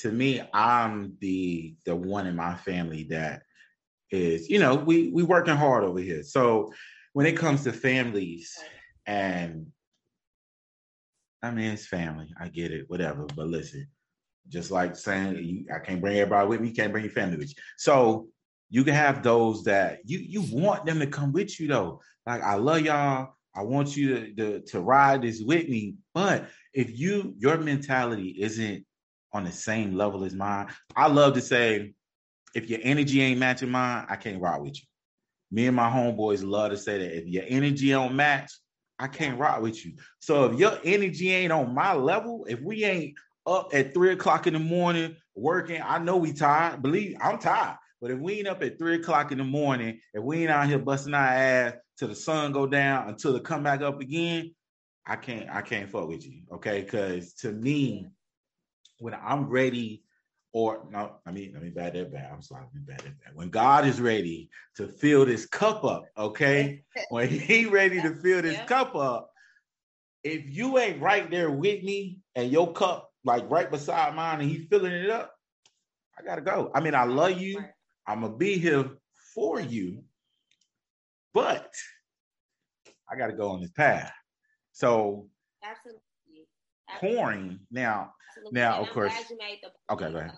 to 0.00 0.12
me, 0.12 0.42
I'm 0.52 1.16
the 1.20 1.74
the 1.84 1.96
one 1.96 2.26
in 2.26 2.36
my 2.36 2.54
family 2.54 3.04
that 3.04 3.42
is, 4.10 4.48
you 4.48 4.58
know, 4.58 4.74
we 4.74 5.08
we 5.08 5.22
working 5.22 5.56
hard 5.56 5.84
over 5.84 5.98
here. 5.98 6.22
So 6.22 6.72
when 7.14 7.26
it 7.26 7.36
comes 7.36 7.64
to 7.64 7.72
families, 7.72 8.56
and 9.08 9.66
I 11.42 11.50
mean, 11.50 11.72
it's 11.72 11.86
family. 11.86 12.28
I 12.38 12.48
get 12.48 12.72
it, 12.72 12.84
whatever. 12.88 13.26
But 13.34 13.46
listen, 13.46 13.88
just 14.48 14.70
like 14.70 14.96
saying 14.96 15.66
I 15.74 15.78
can't 15.78 16.00
bring 16.00 16.18
everybody 16.18 16.46
with 16.46 16.60
me, 16.60 16.68
you 16.68 16.74
can't 16.74 16.92
bring 16.92 17.04
your 17.04 17.12
family 17.12 17.38
with 17.38 17.48
you. 17.48 17.62
So 17.78 18.28
you 18.70 18.84
can 18.84 18.94
have 18.94 19.22
those 19.22 19.64
that 19.64 20.00
you 20.04 20.18
you 20.18 20.42
want 20.52 20.84
them 20.84 20.98
to 20.98 21.06
come 21.06 21.32
with 21.32 21.58
you 21.58 21.68
though. 21.68 22.00
Like 22.26 22.42
I 22.42 22.54
love 22.54 22.82
y'all. 22.82 23.34
I 23.56 23.62
want 23.62 23.96
you 23.96 24.14
to, 24.14 24.34
to, 24.34 24.60
to 24.60 24.80
ride 24.80 25.22
this 25.22 25.40
with 25.42 25.68
me. 25.68 25.94
But 26.14 26.48
if 26.74 26.96
you 26.96 27.34
your 27.38 27.56
mentality 27.56 28.36
isn't 28.38 28.84
on 29.32 29.44
the 29.44 29.52
same 29.52 29.96
level 29.96 30.22
as 30.24 30.34
mine, 30.34 30.68
I 30.94 31.08
love 31.08 31.32
to 31.34 31.40
say, 31.40 31.94
if 32.54 32.68
your 32.68 32.80
energy 32.82 33.22
ain't 33.22 33.40
matching 33.40 33.70
mine, 33.70 34.04
I 34.08 34.16
can't 34.16 34.40
ride 34.40 34.60
with 34.60 34.78
you. 34.78 34.86
Me 35.50 35.66
and 35.66 35.76
my 35.76 35.88
homeboys 35.88 36.44
love 36.44 36.72
to 36.72 36.76
say 36.76 36.98
that 36.98 37.16
if 37.16 37.26
your 37.26 37.44
energy 37.48 37.88
don't 37.88 38.14
match, 38.14 38.52
I 38.98 39.06
can't 39.08 39.38
rock 39.38 39.62
with 39.62 39.84
you. 39.84 39.92
So 40.18 40.46
if 40.46 40.58
your 40.58 40.78
energy 40.84 41.32
ain't 41.32 41.52
on 41.52 41.74
my 41.74 41.94
level, 41.94 42.46
if 42.48 42.60
we 42.60 42.84
ain't 42.84 43.14
up 43.48 43.70
at 43.72 43.94
three 43.94 44.12
o'clock 44.12 44.46
in 44.46 44.52
the 44.52 44.58
morning 44.58 45.16
working. 45.34 45.80
I 45.82 45.98
know 45.98 46.16
we 46.16 46.32
tired. 46.32 46.82
Believe 46.82 47.16
I'm 47.20 47.38
tired. 47.38 47.78
But 48.00 48.10
if 48.12 48.18
we 48.18 48.38
ain't 48.38 48.48
up 48.48 48.62
at 48.62 48.78
three 48.78 48.96
o'clock 48.96 49.32
in 49.32 49.38
the 49.38 49.44
morning, 49.44 49.98
if 50.14 50.22
we 50.22 50.42
ain't 50.42 50.50
out 50.50 50.68
here 50.68 50.78
busting 50.78 51.14
our 51.14 51.20
ass 51.20 51.74
till 51.98 52.08
the 52.08 52.14
sun 52.14 52.52
go 52.52 52.66
down 52.66 53.08
until 53.08 53.34
it 53.34 53.44
come 53.44 53.62
back 53.62 53.80
up 53.80 54.00
again, 54.00 54.54
I 55.06 55.16
can't 55.16 55.48
I 55.50 55.62
can't 55.62 55.90
fuck 55.90 56.08
with 56.08 56.26
you. 56.26 56.42
Okay. 56.52 56.82
Cause 56.82 57.32
to 57.40 57.50
me, 57.50 58.06
when 58.98 59.14
I'm 59.14 59.48
ready, 59.48 60.04
or 60.52 60.86
no, 60.90 61.16
I 61.26 61.30
mean, 61.30 61.52
let 61.52 61.62
me 61.62 61.70
bad 61.70 61.94
that 61.94 62.12
bad. 62.12 62.30
I'm 62.32 62.42
sorry, 62.42 62.64
me 62.72 62.80
bad 62.86 63.00
that 63.00 63.22
bad. 63.22 63.34
When 63.34 63.50
God 63.50 63.86
is 63.86 64.00
ready 64.00 64.48
to 64.76 64.88
fill 64.88 65.26
this 65.26 65.46
cup 65.46 65.84
up, 65.84 66.06
okay, 66.16 66.82
when 67.10 67.28
He 67.28 67.66
ready 67.66 68.00
to 68.00 68.14
fill 68.14 68.42
this 68.42 68.58
cup 68.66 68.94
up, 68.94 69.30
if 70.24 70.48
you 70.48 70.78
ain't 70.78 71.00
right 71.00 71.30
there 71.30 71.50
with 71.50 71.82
me 71.82 72.18
and 72.34 72.50
your 72.50 72.72
cup 72.72 73.12
like 73.24 73.48
right 73.50 73.70
beside 73.70 74.14
mine 74.14 74.40
and 74.40 74.50
he 74.50 74.58
filling 74.58 74.92
it 74.92 75.10
up, 75.10 75.34
I 76.18 76.22
gotta 76.22 76.40
go. 76.40 76.70
I 76.74 76.80
mean, 76.80 76.94
I 76.94 77.04
love 77.04 77.38
you. 77.38 77.62
I'm 78.06 78.22
gonna 78.22 78.36
be 78.36 78.58
here 78.58 78.90
for 79.34 79.60
you, 79.60 80.02
but 81.34 81.72
I 83.10 83.16
gotta 83.16 83.34
go 83.34 83.50
on 83.50 83.60
this 83.60 83.70
path. 83.70 84.12
So 84.72 85.28
absolutely, 85.62 86.00
pouring 87.00 87.60
now. 87.70 88.12
Absolutely. 88.30 88.60
Now, 88.60 88.72
and 88.74 88.82
of 88.82 88.88
I'm 88.88 88.94
course. 88.94 89.12
okay, 89.90 90.12
go 90.12 90.18
ahead. 90.18 90.32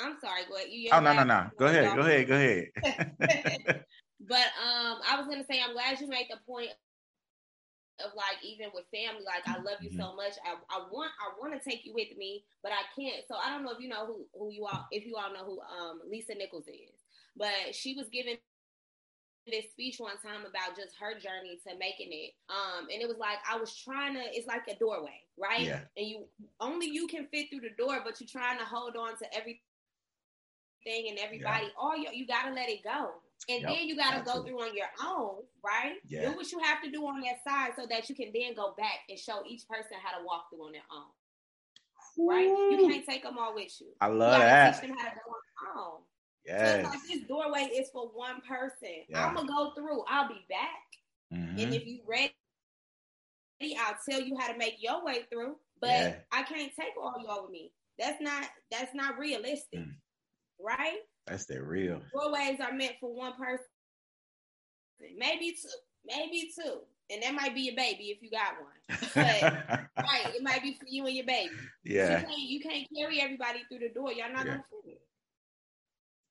I'm 0.00 0.16
sorry. 0.20 0.42
Go 0.48 0.56
ahead. 0.56 0.68
You, 0.70 0.90
oh 0.92 1.00
no, 1.00 1.12
no, 1.12 1.24
no. 1.24 1.46
Go 1.58 1.66
ahead. 1.66 1.96
Go 1.96 2.02
ahead. 2.02 2.28
Go 2.28 2.34
ahead. 2.34 2.66
but 4.20 4.46
um, 4.62 4.98
I 5.08 5.16
was 5.18 5.26
gonna 5.26 5.44
say 5.50 5.60
I'm 5.60 5.72
glad 5.72 6.00
you 6.00 6.08
made 6.08 6.26
the 6.30 6.38
point 6.46 6.70
of 8.04 8.12
like 8.14 8.38
even 8.44 8.70
with 8.74 8.84
family, 8.94 9.24
like 9.26 9.42
I 9.46 9.58
love 9.58 9.82
you 9.82 9.90
mm-hmm. 9.90 10.00
so 10.00 10.14
much. 10.14 10.34
I, 10.46 10.54
I 10.70 10.86
want 10.90 11.10
I 11.18 11.34
want 11.40 11.54
to 11.54 11.68
take 11.68 11.84
you 11.84 11.92
with 11.94 12.16
me, 12.16 12.44
but 12.62 12.72
I 12.72 12.82
can't. 12.94 13.24
So 13.26 13.34
I 13.34 13.50
don't 13.50 13.64
know 13.64 13.72
if 13.72 13.80
you 13.80 13.88
know 13.88 14.06
who 14.06 14.26
who 14.34 14.52
you 14.52 14.66
all 14.66 14.86
if 14.90 15.04
you 15.04 15.16
all 15.16 15.32
know 15.32 15.44
who 15.44 15.60
um 15.60 16.00
Lisa 16.08 16.34
Nichols 16.34 16.68
is, 16.68 17.02
but 17.36 17.74
she 17.74 17.94
was 17.94 18.06
giving 18.12 18.36
this 19.50 19.70
speech 19.72 19.96
one 19.98 20.16
time 20.18 20.42
about 20.48 20.76
just 20.76 20.94
her 21.00 21.14
journey 21.14 21.58
to 21.66 21.76
making 21.78 22.08
it. 22.12 22.34
Um, 22.48 22.88
and 22.92 23.02
it 23.02 23.08
was 23.08 23.18
like 23.18 23.38
I 23.48 23.58
was 23.58 23.74
trying 23.76 24.14
to. 24.14 24.22
It's 24.32 24.46
like 24.46 24.62
a 24.68 24.76
doorway, 24.78 25.20
right? 25.36 25.60
Yeah. 25.60 25.80
And 25.96 26.06
you 26.06 26.24
only 26.60 26.86
you 26.86 27.06
can 27.06 27.26
fit 27.26 27.50
through 27.50 27.60
the 27.60 27.74
door, 27.76 28.00
but 28.04 28.20
you're 28.20 28.28
trying 28.28 28.58
to 28.58 28.64
hold 28.64 28.96
on 28.96 29.16
to 29.18 29.26
everything 29.34 31.10
and 31.10 31.18
everybody. 31.18 31.66
Yeah. 31.66 31.78
All 31.78 31.96
you 31.96 32.08
you 32.12 32.26
gotta 32.26 32.52
let 32.52 32.68
it 32.68 32.84
go. 32.84 33.12
And 33.48 33.62
yep, 33.62 33.70
then 33.70 33.88
you 33.88 33.96
got 33.96 34.18
to 34.18 34.24
go 34.24 34.42
through 34.42 34.60
on 34.60 34.74
your 34.76 34.88
own, 35.02 35.42
right? 35.64 35.94
Yeah. 36.06 36.28
Do 36.28 36.36
what 36.36 36.50
you 36.50 36.58
have 36.58 36.82
to 36.82 36.90
do 36.90 37.06
on 37.06 37.20
that 37.20 37.36
side 37.46 37.70
so 37.76 37.86
that 37.88 38.08
you 38.08 38.14
can 38.14 38.32
then 38.34 38.54
go 38.54 38.74
back 38.76 39.06
and 39.08 39.18
show 39.18 39.42
each 39.48 39.66
person 39.68 39.96
how 40.02 40.18
to 40.18 40.24
walk 40.24 40.50
through 40.50 40.66
on 40.66 40.72
their 40.72 40.82
own. 40.92 41.06
Ooh. 42.18 42.28
Right? 42.28 42.46
You 42.46 42.88
can't 42.88 43.06
take 43.06 43.22
them 43.22 43.38
all 43.38 43.54
with 43.54 43.72
you. 43.80 43.86
I 44.00 44.08
love 44.08 44.34
you 44.34 44.40
that. 44.40 44.72
Teach 44.72 44.90
them 44.90 44.98
how 44.98 45.08
to 45.08 45.14
go 45.14 45.30
on 45.30 45.40
their 45.46 45.82
own. 45.82 46.00
Yes. 46.48 46.84
Like 46.84 47.00
this 47.06 47.22
doorway 47.28 47.70
is 47.74 47.90
for 47.90 48.08
one 48.14 48.40
person. 48.48 49.04
Yeah. 49.08 49.26
I'm 49.26 49.34
gonna 49.34 49.48
go 49.48 49.72
through. 49.74 50.02
I'll 50.08 50.28
be 50.28 50.44
back. 50.48 50.88
Mm-hmm. 51.32 51.58
And 51.58 51.74
if 51.74 51.86
you 51.86 52.00
ready, 52.06 52.32
I'll 53.78 53.98
tell 54.08 54.20
you 54.20 54.36
how 54.38 54.50
to 54.50 54.58
make 54.58 54.76
your 54.78 55.04
way 55.04 55.20
through. 55.30 55.56
But 55.80 55.88
yeah. 55.88 56.14
I 56.32 56.42
can't 56.42 56.72
take 56.78 56.94
all 57.00 57.14
y'all 57.22 57.42
with 57.42 57.52
me. 57.52 57.72
That's 57.98 58.20
not 58.20 58.44
that's 58.70 58.94
not 58.94 59.18
realistic. 59.18 59.80
Mm. 59.80 59.94
Right? 60.58 61.00
That's 61.26 61.44
the 61.44 61.62
real. 61.62 62.00
Doorways 62.12 62.58
are 62.60 62.72
meant 62.72 62.94
for 63.00 63.14
one 63.14 63.34
person. 63.34 63.66
Maybe 65.16 65.50
two. 65.50 65.68
Maybe 66.06 66.50
two. 66.58 66.78
And 67.10 67.22
that 67.22 67.34
might 67.34 67.54
be 67.54 67.62
your 67.62 67.76
baby 67.76 68.04
if 68.04 68.22
you 68.22 68.30
got 68.30 68.54
one. 68.60 68.98
But 69.14 69.42
right, 69.96 70.34
it 70.34 70.42
might 70.42 70.62
be 70.62 70.74
for 70.74 70.86
you 70.86 71.06
and 71.06 71.14
your 71.14 71.26
baby. 71.26 71.50
Yeah. 71.84 72.20
You 72.20 72.26
can't, 72.26 72.38
you 72.38 72.60
can't 72.60 72.88
carry 72.94 73.20
everybody 73.20 73.60
through 73.68 73.80
the 73.80 73.94
door. 73.94 74.12
Y'all 74.12 74.32
not 74.32 74.44
yeah. 74.44 74.52
gonna 74.52 74.64
fit 74.84 74.92
it. 74.92 74.97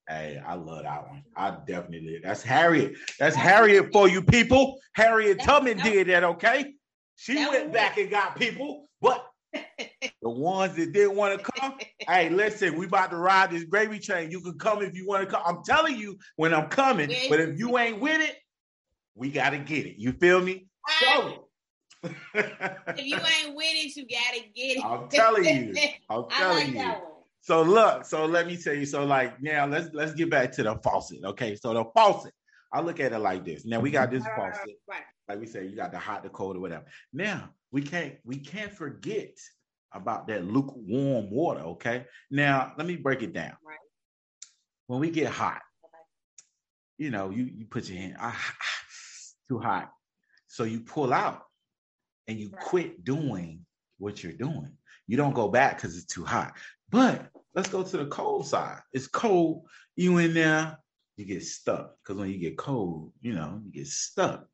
Hey, 0.07 0.41
I 0.45 0.53
love 0.53 0.83
that 0.83 1.07
one. 1.07 1.23
I 1.35 1.57
definitely 1.67 2.19
That's 2.23 2.41
Harriet. 2.41 2.93
That's, 3.19 3.35
Harriet 3.35 3.91
for 3.91 4.07
you 4.07 4.21
people. 4.21 4.79
Harriet 4.93 5.41
Tubman 5.41 5.77
did 5.79 6.07
that, 6.07 6.23
okay? 6.23 6.73
She 7.17 7.35
went 7.35 7.73
back 7.73 7.97
and 7.97 8.09
got 8.09 8.37
people, 8.37 8.87
but 9.01 9.25
the 9.53 10.29
ones 10.29 10.75
that 10.75 10.93
didn't 10.93 11.15
want 11.15 11.37
to 11.37 11.51
come, 11.51 11.77
hey, 12.07 12.29
listen, 12.29 12.77
we 12.77 12.85
about 12.85 13.09
to 13.11 13.17
ride 13.17 13.51
this 13.51 13.63
gravy 13.63 13.99
train. 13.99 14.31
You 14.31 14.39
can 14.39 14.57
come 14.57 14.81
if 14.81 14.95
you 14.95 15.05
want 15.05 15.27
to 15.27 15.35
come. 15.35 15.41
I'm 15.45 15.63
telling 15.63 15.97
you 15.97 16.17
when 16.37 16.53
I'm 16.53 16.69
coming, 16.69 17.09
but 17.29 17.39
if 17.39 17.59
you 17.59 17.77
ain't 17.77 17.99
with 17.99 18.21
it, 18.21 18.37
we 19.15 19.29
got 19.29 19.49
to 19.49 19.57
get 19.57 19.85
it. 19.85 19.95
You 19.97 20.13
feel 20.13 20.41
me? 20.41 20.67
So, 21.01 21.47
if 22.03 23.05
you 23.05 23.15
ain't 23.15 23.55
with 23.55 23.65
it, 23.65 23.95
you 23.95 24.05
gotta 24.07 24.41
get 24.55 24.77
it. 24.77 24.85
I'm 24.85 25.09
telling 25.09 25.43
you. 25.43 25.75
I'm 26.09 26.25
telling 26.29 26.75
like 26.75 26.97
you. 26.97 27.16
So 27.41 27.61
look, 27.61 28.05
so 28.05 28.25
let 28.25 28.47
me 28.47 28.57
tell 28.57 28.73
you. 28.73 28.85
So 28.85 29.05
like 29.05 29.41
now, 29.41 29.65
let's 29.65 29.93
let's 29.93 30.13
get 30.13 30.29
back 30.29 30.51
to 30.53 30.63
the 30.63 30.75
faucet. 30.83 31.23
Okay, 31.23 31.55
so 31.55 31.73
the 31.73 31.85
faucet. 31.95 32.33
I 32.73 32.81
look 32.81 32.99
at 32.99 33.13
it 33.13 33.19
like 33.19 33.45
this. 33.45 33.65
Now 33.65 33.79
we 33.79 33.91
got 33.91 34.11
this 34.11 34.25
faucet. 34.35 34.75
Right. 34.87 35.03
Like 35.29 35.39
we 35.39 35.45
say, 35.45 35.65
you 35.65 35.75
got 35.75 35.91
the 35.91 35.99
hot, 35.99 36.23
the 36.23 36.29
cold, 36.29 36.57
or 36.57 36.59
whatever. 36.59 36.85
Now 37.13 37.49
we 37.71 37.81
can't 37.81 38.15
we 38.25 38.37
can't 38.37 38.71
forget 38.71 39.37
about 39.93 40.27
that 40.27 40.45
lukewarm 40.45 41.31
water. 41.31 41.61
Okay. 41.61 42.05
Now 42.29 42.73
let 42.77 42.87
me 42.87 42.95
break 42.95 43.23
it 43.23 43.33
down. 43.33 43.55
Right. 43.65 43.77
When 44.87 44.99
we 44.99 45.09
get 45.09 45.31
hot, 45.31 45.61
okay. 45.85 46.03
you 46.97 47.11
know, 47.11 47.29
you 47.29 47.45
you 47.45 47.65
put 47.65 47.87
your 47.89 47.97
hand 47.97 48.15
ah, 48.19 48.53
too 49.47 49.59
hot, 49.59 49.91
so 50.47 50.63
you 50.63 50.81
pull 50.81 51.13
out 51.13 51.43
and 52.27 52.37
you 52.39 52.49
right. 52.49 52.61
quit 52.61 53.03
doing 53.03 53.65
what 53.97 54.23
you're 54.23 54.33
doing. 54.33 54.71
You 55.07 55.17
don't 55.17 55.33
go 55.33 55.47
back 55.47 55.77
because 55.77 55.95
it's 55.95 56.05
too 56.05 56.25
hot. 56.25 56.53
But 56.89 57.27
let's 57.55 57.69
go 57.69 57.83
to 57.83 57.97
the 57.97 58.05
cold 58.05 58.47
side. 58.47 58.79
It's 58.93 59.07
cold. 59.07 59.65
You 59.95 60.19
in 60.19 60.33
there, 60.33 60.77
you 61.17 61.25
get 61.25 61.43
stuck. 61.43 61.95
Because 62.01 62.19
when 62.19 62.29
you 62.29 62.37
get 62.37 62.57
cold, 62.57 63.11
you 63.21 63.33
know, 63.33 63.61
you 63.65 63.71
get 63.71 63.87
stuck 63.87 64.45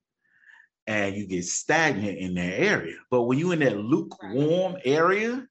and 0.88 1.16
you 1.16 1.28
get 1.28 1.46
stagnant 1.46 2.18
in 2.18 2.34
that 2.36 2.60
area. 2.60 2.96
But 3.12 3.24
when 3.24 3.38
you're 3.38 3.54
in 3.54 3.60
that 3.60 3.78
lukewarm 3.78 4.78
area, 4.84 5.46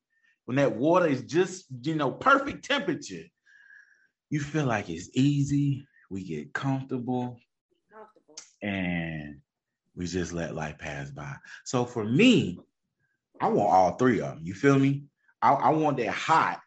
when 0.46 0.56
that 0.56 0.76
water 0.76 1.06
is 1.06 1.22
just, 1.22 1.66
you 1.82 1.94
know, 1.94 2.10
perfect 2.10 2.64
temperature, 2.64 3.24
you 4.30 4.40
feel 4.40 4.64
like 4.64 4.88
it's 4.88 5.10
easy. 5.12 5.86
We 6.10 6.24
get 6.24 6.52
comfortable, 6.52 7.38
comfortable. 7.92 8.36
and 8.62 9.40
we 9.94 10.06
just 10.06 10.32
let 10.32 10.54
life 10.54 10.78
pass 10.78 11.10
by. 11.10 11.34
So 11.64 11.84
for 11.84 12.04
me, 12.04 12.58
I 13.40 13.48
want 13.48 13.72
all 13.72 13.92
three 13.96 14.20
of 14.20 14.36
them. 14.36 14.40
You 14.42 14.54
feel 14.54 14.78
me? 14.78 15.04
I, 15.40 15.52
I 15.52 15.68
want 15.70 15.96
that 15.98 16.14
hot 16.14 16.61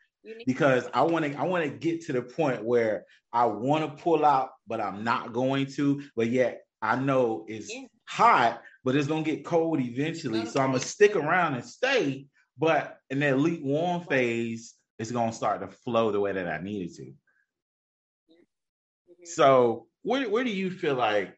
because 0.45 0.87
I 0.93 1.01
want 1.03 1.25
to 1.25 1.35
I 1.35 1.43
want 1.43 1.63
to 1.63 1.69
get 1.69 2.05
to 2.05 2.13
the 2.13 2.21
point 2.21 2.63
where 2.63 3.05
I 3.33 3.45
want 3.45 3.83
to 3.83 4.03
pull 4.03 4.25
out, 4.25 4.51
but 4.67 4.79
I'm 4.79 5.03
not 5.03 5.33
going 5.33 5.67
to. 5.73 6.03
But 6.15 6.29
yet 6.29 6.61
I 6.81 6.95
know 6.95 7.45
it's 7.47 7.73
yeah. 7.73 7.83
hot, 8.07 8.61
but 8.83 8.95
it's 8.95 9.07
gonna 9.07 9.23
get 9.23 9.45
cold 9.45 9.79
eventually. 9.79 10.45
So 10.45 10.59
I'm 10.59 10.71
gonna 10.71 10.79
stick 10.79 11.15
around 11.15 11.55
and 11.55 11.65
stay. 11.65 12.27
But 12.57 12.97
in 13.09 13.19
that 13.19 13.33
elite 13.33 13.63
warm 13.63 14.03
phase, 14.05 14.75
it's 14.99 15.11
gonna 15.11 15.33
start 15.33 15.61
to 15.61 15.67
flow 15.67 16.11
the 16.11 16.19
way 16.19 16.31
that 16.31 16.47
I 16.47 16.61
needed 16.61 16.93
to. 16.95 17.03
Mm-hmm. 17.03 19.25
So 19.25 19.87
where 20.03 20.29
where 20.29 20.43
do 20.43 20.51
you 20.51 20.71
feel 20.71 20.95
like 20.95 21.37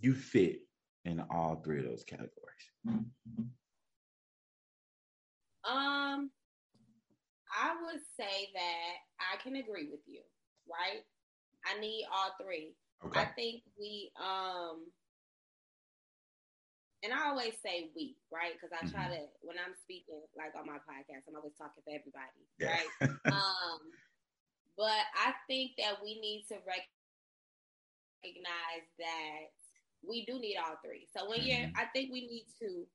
you 0.00 0.14
fit 0.14 0.60
in 1.04 1.22
all 1.30 1.56
three 1.56 1.78
of 1.78 1.84
those 1.84 2.04
categories? 2.04 2.32
Um, 5.64 6.30
I 7.58 7.74
would 7.82 8.00
say 8.14 8.54
that 8.54 8.94
I 9.18 9.42
can 9.42 9.56
agree 9.56 9.90
with 9.90 10.06
you, 10.06 10.22
right? 10.70 11.02
I 11.66 11.80
need 11.80 12.06
all 12.06 12.30
three. 12.40 12.78
Okay. 13.04 13.20
I 13.20 13.26
think 13.34 13.62
we 13.78 14.10
um 14.14 14.86
and 17.02 17.12
I 17.14 17.30
always 17.30 17.54
say 17.62 17.90
we, 17.94 18.16
right? 18.30 18.54
Because 18.54 18.74
I 18.74 18.82
try 18.90 19.06
mm-hmm. 19.06 19.22
to 19.22 19.46
when 19.46 19.58
I'm 19.58 19.74
speaking, 19.82 20.22
like 20.34 20.54
on 20.58 20.66
my 20.66 20.82
podcast, 20.82 21.26
I'm 21.26 21.38
always 21.38 21.54
talking 21.54 21.82
for 21.82 21.94
everybody, 21.94 22.42
yeah. 22.58 22.74
right? 22.74 22.90
um, 23.34 23.78
but 24.74 25.06
I 25.14 25.34
think 25.46 25.78
that 25.78 26.02
we 26.02 26.18
need 26.18 26.46
to 26.50 26.58
recognize 28.22 28.86
that 28.98 29.54
we 30.02 30.26
do 30.26 30.38
need 30.38 30.58
all 30.58 30.78
three. 30.84 31.06
So 31.14 31.28
when 31.30 31.40
mm-hmm. 31.40 31.70
you're, 31.70 31.70
I 31.78 31.86
think 31.94 32.10
we 32.10 32.26
need 32.26 32.46
to 32.62 32.86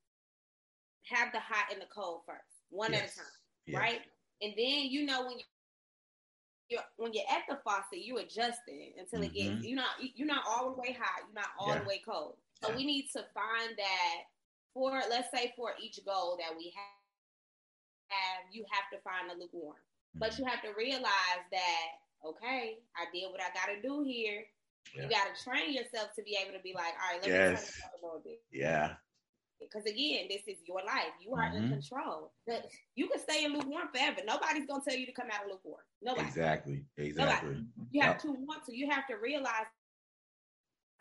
have 1.16 1.32
the 1.32 1.40
hot 1.40 1.72
and 1.72 1.82
the 1.82 1.88
cold 1.94 2.22
first, 2.28 2.68
one 2.70 2.92
yes. 2.92 3.04
at 3.04 3.08
a 3.08 3.16
time, 3.16 3.40
yes. 3.68 3.80
right? 3.80 4.02
And 4.44 4.54
then 4.58 4.92
you 4.92 5.06
know 5.06 5.26
when 5.26 5.38
you 5.38 5.44
you're, 6.70 6.82
when 6.98 7.14
you're 7.14 7.30
at 7.30 7.44
the 7.48 7.60
faucet, 7.64 8.04
you 8.04 8.18
adjusting 8.18 8.94
until 8.98 9.20
mm-hmm. 9.20 9.36
it 9.36 9.60
gets 9.60 9.66
you're 9.66 9.76
not 9.76 9.96
you're 10.16 10.28
not 10.28 10.44
all 10.48 10.74
the 10.74 10.82
way 10.82 10.98
hot, 11.00 11.24
you're 11.26 11.42
not 11.42 11.52
all 11.60 11.70
yeah. 11.70 11.80
the 11.80 11.88
way 11.88 12.02
cold. 12.06 12.36
So 12.62 12.70
yeah. 12.70 12.76
we 12.76 12.86
need 12.86 13.08
to 13.14 13.24
find 13.34 13.78
that 13.78 14.18
for 14.74 14.92
let's 15.10 15.30
say 15.34 15.54
for 15.56 15.72
each 15.82 16.00
goal 16.06 16.38
that 16.40 16.56
we 16.58 16.74
have, 16.76 18.10
have 18.10 18.44
you 18.52 18.66
have 18.72 18.88
to 18.92 19.04
find 19.04 19.32
a 19.32 19.40
lukewarm. 19.40 19.76
Mm-hmm. 19.76 20.20
But 20.20 20.38
you 20.38 20.46
have 20.46 20.62
to 20.62 20.74
realize 20.78 21.44
that 21.52 21.88
okay, 22.26 22.78
I 22.96 23.06
did 23.14 23.30
what 23.32 23.42
I 23.42 23.52
got 23.54 23.74
to 23.74 23.82
do 23.82 24.04
here. 24.04 24.44
Yeah. 24.96 25.04
You 25.04 25.10
got 25.10 25.28
to 25.34 25.44
train 25.44 25.74
yourself 25.74 26.14
to 26.16 26.24
be 26.24 26.38
able 26.42 26.58
to 26.58 26.64
be 26.64 26.74
like, 26.74 26.94
all 27.02 27.14
right, 27.14 27.22
let 27.22 27.28
yes. 27.28 27.50
me 27.52 27.56
turn 27.56 27.64
it 27.64 27.86
up 27.86 28.02
a 28.02 28.06
little 28.06 28.22
bit. 28.24 28.42
Yeah. 28.52 28.94
Because 29.72 29.86
again, 29.86 30.28
this 30.30 30.42
is 30.48 30.58
your 30.68 30.82
life. 30.86 31.14
You 31.22 31.34
are 31.36 31.44
mm-hmm. 31.44 31.66
in 31.66 31.70
control. 31.70 32.32
You 32.96 33.08
can 33.08 33.20
stay 33.20 33.46
in 33.46 33.54
lukewarm 33.54 33.88
forever. 33.94 34.22
Nobody's 34.26 34.66
gonna 34.66 34.84
tell 34.88 34.98
you 34.98 35.06
to 35.06 35.12
come 35.12 35.28
out 35.32 35.46
of 35.46 35.52
lukewarm. 35.52 35.84
Nobody. 36.02 36.28
Exactly. 36.28 36.84
Exactly. 36.98 37.50
Nobody. 37.50 37.66
You 37.92 38.02
have 38.02 38.22
to 38.22 38.32
want 38.32 38.66
to. 38.66 38.76
You 38.76 38.90
have 38.90 39.08
to 39.08 39.16
realize 39.16 39.68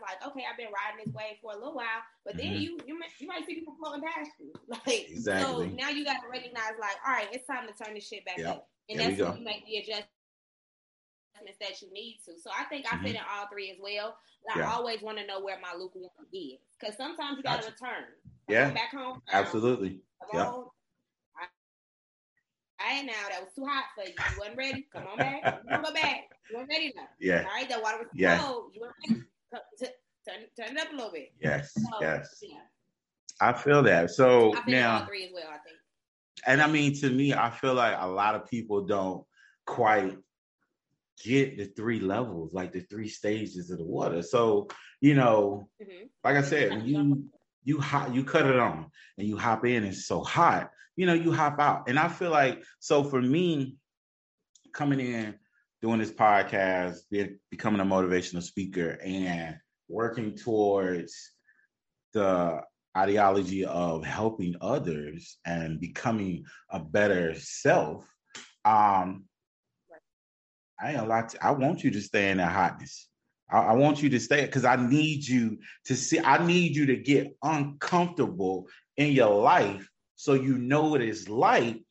like, 0.03 0.19
okay, 0.27 0.43
I've 0.51 0.59
been 0.59 0.75
riding 0.75 1.07
this 1.07 1.15
wave 1.15 1.39
for 1.41 1.53
a 1.53 1.57
little 1.57 1.75
while, 1.75 2.03
but 2.27 2.37
then 2.37 2.59
mm-hmm. 2.59 2.63
you 2.63 2.79
you 2.87 2.99
might, 2.99 3.15
you 3.19 3.29
might 3.29 3.47
see 3.47 3.55
people 3.55 3.75
floating 3.79 4.03
past 4.03 4.31
you. 4.41 4.53
Like, 4.69 5.11
exactly. 5.11 5.71
so 5.71 5.75
now 5.77 5.91
you 5.91 6.05
got 6.05 6.23
to 6.23 6.29
recognize, 6.29 6.75
like, 6.81 6.97
all 7.07 7.15
right, 7.15 7.29
it's 7.31 7.47
time 7.47 7.69
to 7.69 7.75
turn 7.77 7.95
this 7.95 8.09
shit 8.09 8.25
back 8.25 8.39
yep. 8.39 8.49
up, 8.49 8.69
and 8.89 8.99
there 8.99 9.11
that's 9.11 9.21
when 9.21 9.39
you 9.39 9.45
make 9.45 9.65
the 9.67 9.77
adjustments 9.79 10.11
that 11.61 11.81
you 11.83 11.93
need 11.93 12.21
to. 12.27 12.33
So 12.41 12.51
I 12.51 12.65
think 12.65 12.87
I 12.87 12.97
mm-hmm. 12.97 13.07
fit 13.07 13.15
in 13.17 13.23
all 13.31 13.47
three 13.53 13.71
as 13.71 13.79
well. 13.81 14.17
But 14.47 14.57
yeah. 14.57 14.71
I 14.71 14.75
always 14.75 15.03
want 15.03 15.19
to 15.19 15.27
know 15.27 15.41
where 15.41 15.59
my 15.61 15.79
lukewarm 15.79 16.11
is 16.33 16.59
because 16.79 16.97
sometimes 16.97 17.37
you 17.37 17.43
got 17.43 17.63
to 17.63 17.71
gotcha. 17.71 17.73
return. 17.73 18.05
Yeah, 18.49 18.71
back 18.71 18.91
home. 18.91 19.21
Absolutely. 19.33 20.01
Yeah. 20.33 20.53
I 22.85 22.95
ain't 22.99 23.07
now. 23.07 23.13
That 23.31 23.43
was 23.43 23.51
too 23.55 23.65
hot 23.65 23.85
for 23.95 24.03
you. 24.03 24.11
You 24.11 24.39
wasn't 24.41 24.57
ready. 24.57 24.89
Come 24.93 25.05
on 25.13 25.17
back. 25.17 25.43
Come 25.45 25.85
on 25.85 25.95
back. 25.95 26.25
You 26.51 26.57
weren't 26.57 26.69
ready 26.69 26.93
now. 26.97 27.03
Yeah. 27.21 27.45
All 27.49 27.55
right. 27.55 27.69
That 27.69 27.81
water 27.81 27.99
was 27.99 28.09
yeah. 28.13 28.39
cold. 28.39 28.73
You 28.75 28.81
weren't 28.81 28.95
ready 29.09 29.23
turn, 30.27 30.41
turn 30.59 30.77
it 30.77 30.81
up 30.81 30.93
a 30.93 30.97
little 30.97 31.13
bit. 31.13 31.33
Yes, 31.41 31.73
so, 31.75 32.01
yes. 32.01 32.39
Yeah. 32.43 32.59
I 33.41 33.53
feel 33.53 33.83
that. 33.83 34.11
So 34.11 34.53
I 34.57 34.63
feel 34.63 34.75
now, 34.75 35.05
three 35.07 35.25
as 35.27 35.31
well. 35.33 35.49
I 35.49 35.59
think. 35.59 35.77
And 36.47 36.63
I 36.63 36.67
mean, 36.67 36.95
to 37.01 37.11
me, 37.11 37.35
I 37.35 37.51
feel 37.51 37.75
like 37.75 37.97
a 37.99 38.07
lot 38.07 38.35
of 38.35 38.49
people 38.49 38.85
don't 38.85 39.25
quite 39.67 40.17
get 41.23 41.57
the 41.57 41.67
three 41.67 42.01
levels, 42.01 42.53
like 42.53 42.73
the 42.73 42.81
three 42.81 43.09
stages 43.09 43.71
of 43.71 43.79
the 43.79 43.85
water. 43.85 44.23
So 44.23 44.69
you 45.01 45.15
know, 45.15 45.69
mm-hmm. 45.83 46.07
like 46.25 46.37
I 46.37 46.43
said, 46.43 46.71
when 46.71 46.87
you 46.87 47.25
you 47.65 47.81
hot, 47.81 48.15
you 48.15 48.25
cut 48.25 48.47
it 48.47 48.59
on, 48.59 48.87
and 49.19 49.27
you 49.27 49.37
hop 49.37 49.65
in. 49.65 49.85
It's 49.85 50.07
so 50.07 50.23
hot, 50.23 50.71
you 50.97 51.07
know, 51.07 51.15
you 51.15 51.33
hop 51.33 51.61
out. 51.61 51.89
And 51.89 51.99
I 51.99 52.09
feel 52.09 52.31
like 52.31 52.63
so 52.81 53.05
for 53.05 53.21
me, 53.21 53.77
coming 54.73 55.01
in 55.01 55.35
doing 55.81 55.99
this 55.99 56.13
podcast, 56.13 56.99
becoming 57.51 57.81
a 57.81 57.85
motivational 57.85 58.43
speaker, 58.43 58.99
and 59.05 59.57
working 59.89 60.35
towards 60.35 61.33
the 62.13 62.61
ideology 62.97 63.65
of 63.65 64.05
helping 64.05 64.55
others 64.61 65.39
and 65.47 65.81
becoming 65.81 66.45
a 66.71 66.79
better 66.79 67.35
self. 67.35 68.07
Um, 68.65 69.25
I 70.81 70.91
ain't 70.91 71.01
a 71.01 71.05
lot. 71.05 71.31
To, 71.31 71.47
I 71.47 71.51
want 71.53 71.85
you 71.85 71.91
to 71.91 72.01
stay 72.01 72.31
in 72.31 72.39
that 72.39 72.53
hotness. 72.53 73.09
I, 73.53 73.59
I 73.59 73.73
want 73.75 74.03
you 74.03 74.09
to 74.11 74.21
stay 74.21 74.47
because 74.47 74.65
I 74.65 74.77
need 74.77 75.27
you 75.27 75.59
to 75.87 75.95
see. 75.95 76.19
I 76.19 76.45
need 76.45 76.75
you 76.75 76.87
to 76.87 76.97
get 76.97 77.37
uncomfortable 77.43 78.67
in 78.97 79.13
your 79.13 79.41
life 79.43 79.89
so 80.17 80.35
you 80.35 80.57
know 80.57 80.89
what 80.89 81.01
it's 81.01 81.29
like 81.29 81.83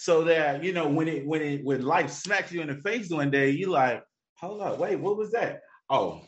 so 0.00 0.24
that 0.24 0.64
you 0.64 0.72
know 0.72 0.88
when 0.88 1.08
it 1.08 1.26
when 1.26 1.42
it 1.42 1.62
when 1.62 1.82
life 1.82 2.10
smacks 2.10 2.50
you 2.50 2.62
in 2.62 2.68
the 2.68 2.76
face 2.76 3.10
one 3.10 3.30
day, 3.30 3.50
you 3.50 3.68
like, 3.68 4.02
hold 4.38 4.62
up, 4.62 4.78
wait, 4.78 4.96
what 4.96 5.18
was 5.18 5.30
that? 5.32 5.60
Oh, 5.90 6.22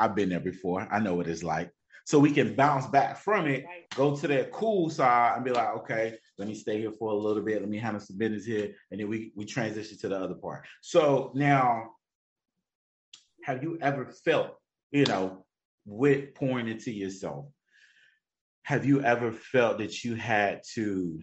I've 0.00 0.16
been 0.16 0.30
there 0.30 0.40
before. 0.40 0.88
I 0.90 0.98
know 0.98 1.14
what 1.14 1.28
it's 1.28 1.44
like. 1.44 1.70
So 2.06 2.18
we 2.18 2.32
can 2.32 2.56
bounce 2.56 2.86
back 2.88 3.18
from 3.18 3.46
it, 3.46 3.64
go 3.94 4.16
to 4.16 4.26
that 4.26 4.50
cool 4.50 4.90
side, 4.90 5.36
and 5.36 5.44
be 5.44 5.52
like, 5.52 5.68
okay, 5.76 6.16
let 6.38 6.48
me 6.48 6.54
stay 6.54 6.80
here 6.80 6.90
for 6.90 7.12
a 7.12 7.14
little 7.14 7.44
bit. 7.44 7.60
Let 7.60 7.70
me 7.70 7.78
handle 7.78 8.00
some 8.00 8.18
business 8.18 8.44
here, 8.44 8.74
and 8.90 8.98
then 8.98 9.08
we 9.08 9.30
we 9.36 9.44
transition 9.44 9.96
to 9.98 10.08
the 10.08 10.18
other 10.18 10.34
part. 10.34 10.66
So 10.80 11.30
now, 11.36 11.90
have 13.44 13.62
you 13.62 13.78
ever 13.82 14.06
felt, 14.06 14.56
you 14.90 15.04
know, 15.04 15.44
with 15.84 16.34
pouring 16.34 16.66
into 16.66 16.90
yourself? 16.90 17.46
Have 18.62 18.86
you 18.86 19.02
ever 19.02 19.32
felt 19.32 19.78
that 19.78 20.02
you 20.02 20.14
had 20.14 20.62
to 20.74 21.20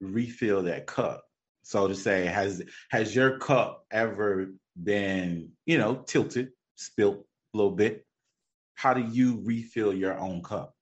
refill 0.00 0.62
that 0.64 0.88
cup? 0.88 1.22
So 1.62 1.86
to 1.86 1.94
say 1.94 2.26
has 2.26 2.62
has 2.90 3.14
your 3.14 3.38
cup 3.38 3.84
ever 3.92 4.48
been 4.82 5.50
you 5.66 5.78
know 5.78 6.02
tilted 6.06 6.48
spilt 6.74 7.24
a 7.54 7.56
little 7.56 7.76
bit? 7.76 8.04
How 8.74 8.92
do 8.92 9.02
you 9.02 9.40
refill 9.44 9.94
your 9.94 10.18
own 10.18 10.42
cup? 10.42 10.74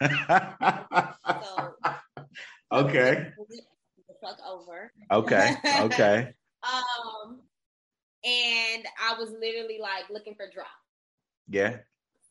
So, 1.26 1.74
okay. 2.72 3.32
fuck 4.20 4.38
over. 4.48 4.92
Okay 5.12 5.54
okay. 5.80 6.34
Um 6.64 7.43
and 8.24 8.84
i 9.02 9.14
was 9.18 9.30
literally 9.40 9.78
like 9.80 10.08
looking 10.10 10.34
for 10.34 10.46
drop 10.52 10.66
yeah 11.48 11.76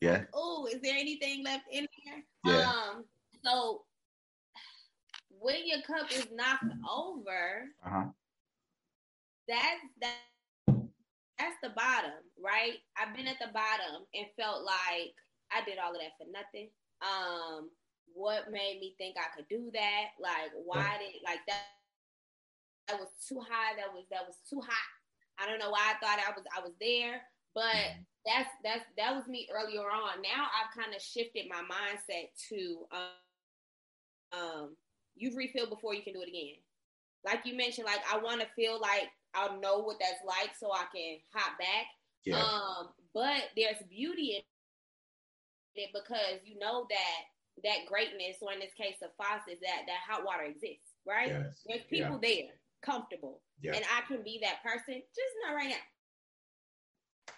yeah 0.00 0.22
oh 0.32 0.66
is 0.72 0.80
there 0.82 0.96
anything 0.96 1.44
left 1.44 1.64
in 1.70 1.86
there 2.04 2.54
yeah. 2.54 2.68
um 2.68 3.04
so 3.44 3.82
when 5.44 5.66
your 5.66 5.82
cup 5.82 6.10
is 6.10 6.26
knocked 6.32 6.72
over, 6.88 7.68
uh-huh. 7.84 8.08
that's 9.46 9.84
that 10.00 10.16
that's 11.38 11.56
the 11.62 11.68
bottom, 11.76 12.24
right? 12.42 12.80
I've 12.96 13.14
been 13.14 13.26
at 13.26 13.36
the 13.38 13.52
bottom 13.52 14.08
and 14.14 14.26
felt 14.40 14.64
like 14.64 15.12
I 15.52 15.60
did 15.66 15.76
all 15.76 15.92
of 15.92 16.00
that 16.00 16.16
for 16.16 16.30
nothing. 16.32 16.70
Um, 17.02 17.68
what 18.14 18.50
made 18.50 18.78
me 18.80 18.94
think 18.96 19.16
I 19.18 19.36
could 19.36 19.48
do 19.48 19.70
that? 19.74 20.16
Like, 20.18 20.50
why 20.64 20.96
did 20.98 21.20
like 21.22 21.44
that? 21.48 21.68
That 22.88 23.00
was 23.00 23.12
too 23.28 23.40
high. 23.40 23.76
That 23.76 23.92
was 23.92 24.04
that 24.10 24.24
was 24.26 24.36
too 24.48 24.60
hot. 24.60 24.93
I 25.38 25.46
don't 25.46 25.58
know 25.58 25.70
why 25.70 25.92
I 25.92 25.98
thought 25.98 26.18
I 26.18 26.30
was 26.30 26.44
I 26.56 26.60
was 26.60 26.72
there, 26.80 27.22
but 27.54 27.74
mm-hmm. 27.74 28.02
that's 28.26 28.50
that's 28.62 28.84
that 28.96 29.14
was 29.14 29.26
me 29.26 29.48
earlier 29.52 29.82
on. 29.82 30.22
Now 30.22 30.46
I've 30.52 30.74
kind 30.76 30.94
of 30.94 31.02
shifted 31.02 31.46
my 31.48 31.62
mindset 31.62 32.30
to 32.50 32.86
um, 32.92 34.40
um 34.40 34.76
you've 35.16 35.36
refilled 35.36 35.70
before 35.70 35.94
you 35.94 36.02
can 36.02 36.14
do 36.14 36.22
it 36.22 36.28
again. 36.28 36.56
Like 37.24 37.46
you 37.46 37.56
mentioned, 37.56 37.86
like 37.86 38.02
I 38.12 38.18
want 38.18 38.40
to 38.40 38.46
feel 38.54 38.80
like 38.80 39.08
I'll 39.34 39.60
know 39.60 39.78
what 39.78 39.98
that's 39.98 40.22
like 40.26 40.50
so 40.58 40.70
I 40.72 40.84
can 40.94 41.18
hop 41.32 41.58
back. 41.58 41.86
Yeah. 42.24 42.42
Um, 42.42 42.88
but 43.12 43.50
there's 43.56 43.82
beauty 43.88 44.36
in 44.36 44.42
it 45.82 45.90
because 45.92 46.40
you 46.44 46.58
know 46.58 46.86
that 46.88 47.20
that 47.62 47.86
greatness, 47.88 48.36
or 48.40 48.52
in 48.52 48.58
this 48.58 48.74
case 48.74 48.96
of 49.02 49.10
faucets, 49.16 49.60
that 49.60 49.86
that 49.86 50.02
hot 50.08 50.24
water 50.24 50.44
exists, 50.44 50.94
right? 51.06 51.28
Yes. 51.28 51.62
There's 51.66 51.84
people 51.88 52.18
yeah. 52.22 52.28
there, 52.28 52.50
comfortable, 52.84 53.40
yeah. 53.60 53.72
and 53.74 53.84
I 53.96 54.06
can 54.06 54.22
be 54.22 54.40
that 54.42 54.62
person. 54.62 55.02
Just 55.14 55.34
not 55.46 55.54
right 55.54 55.70
now. 55.70 55.84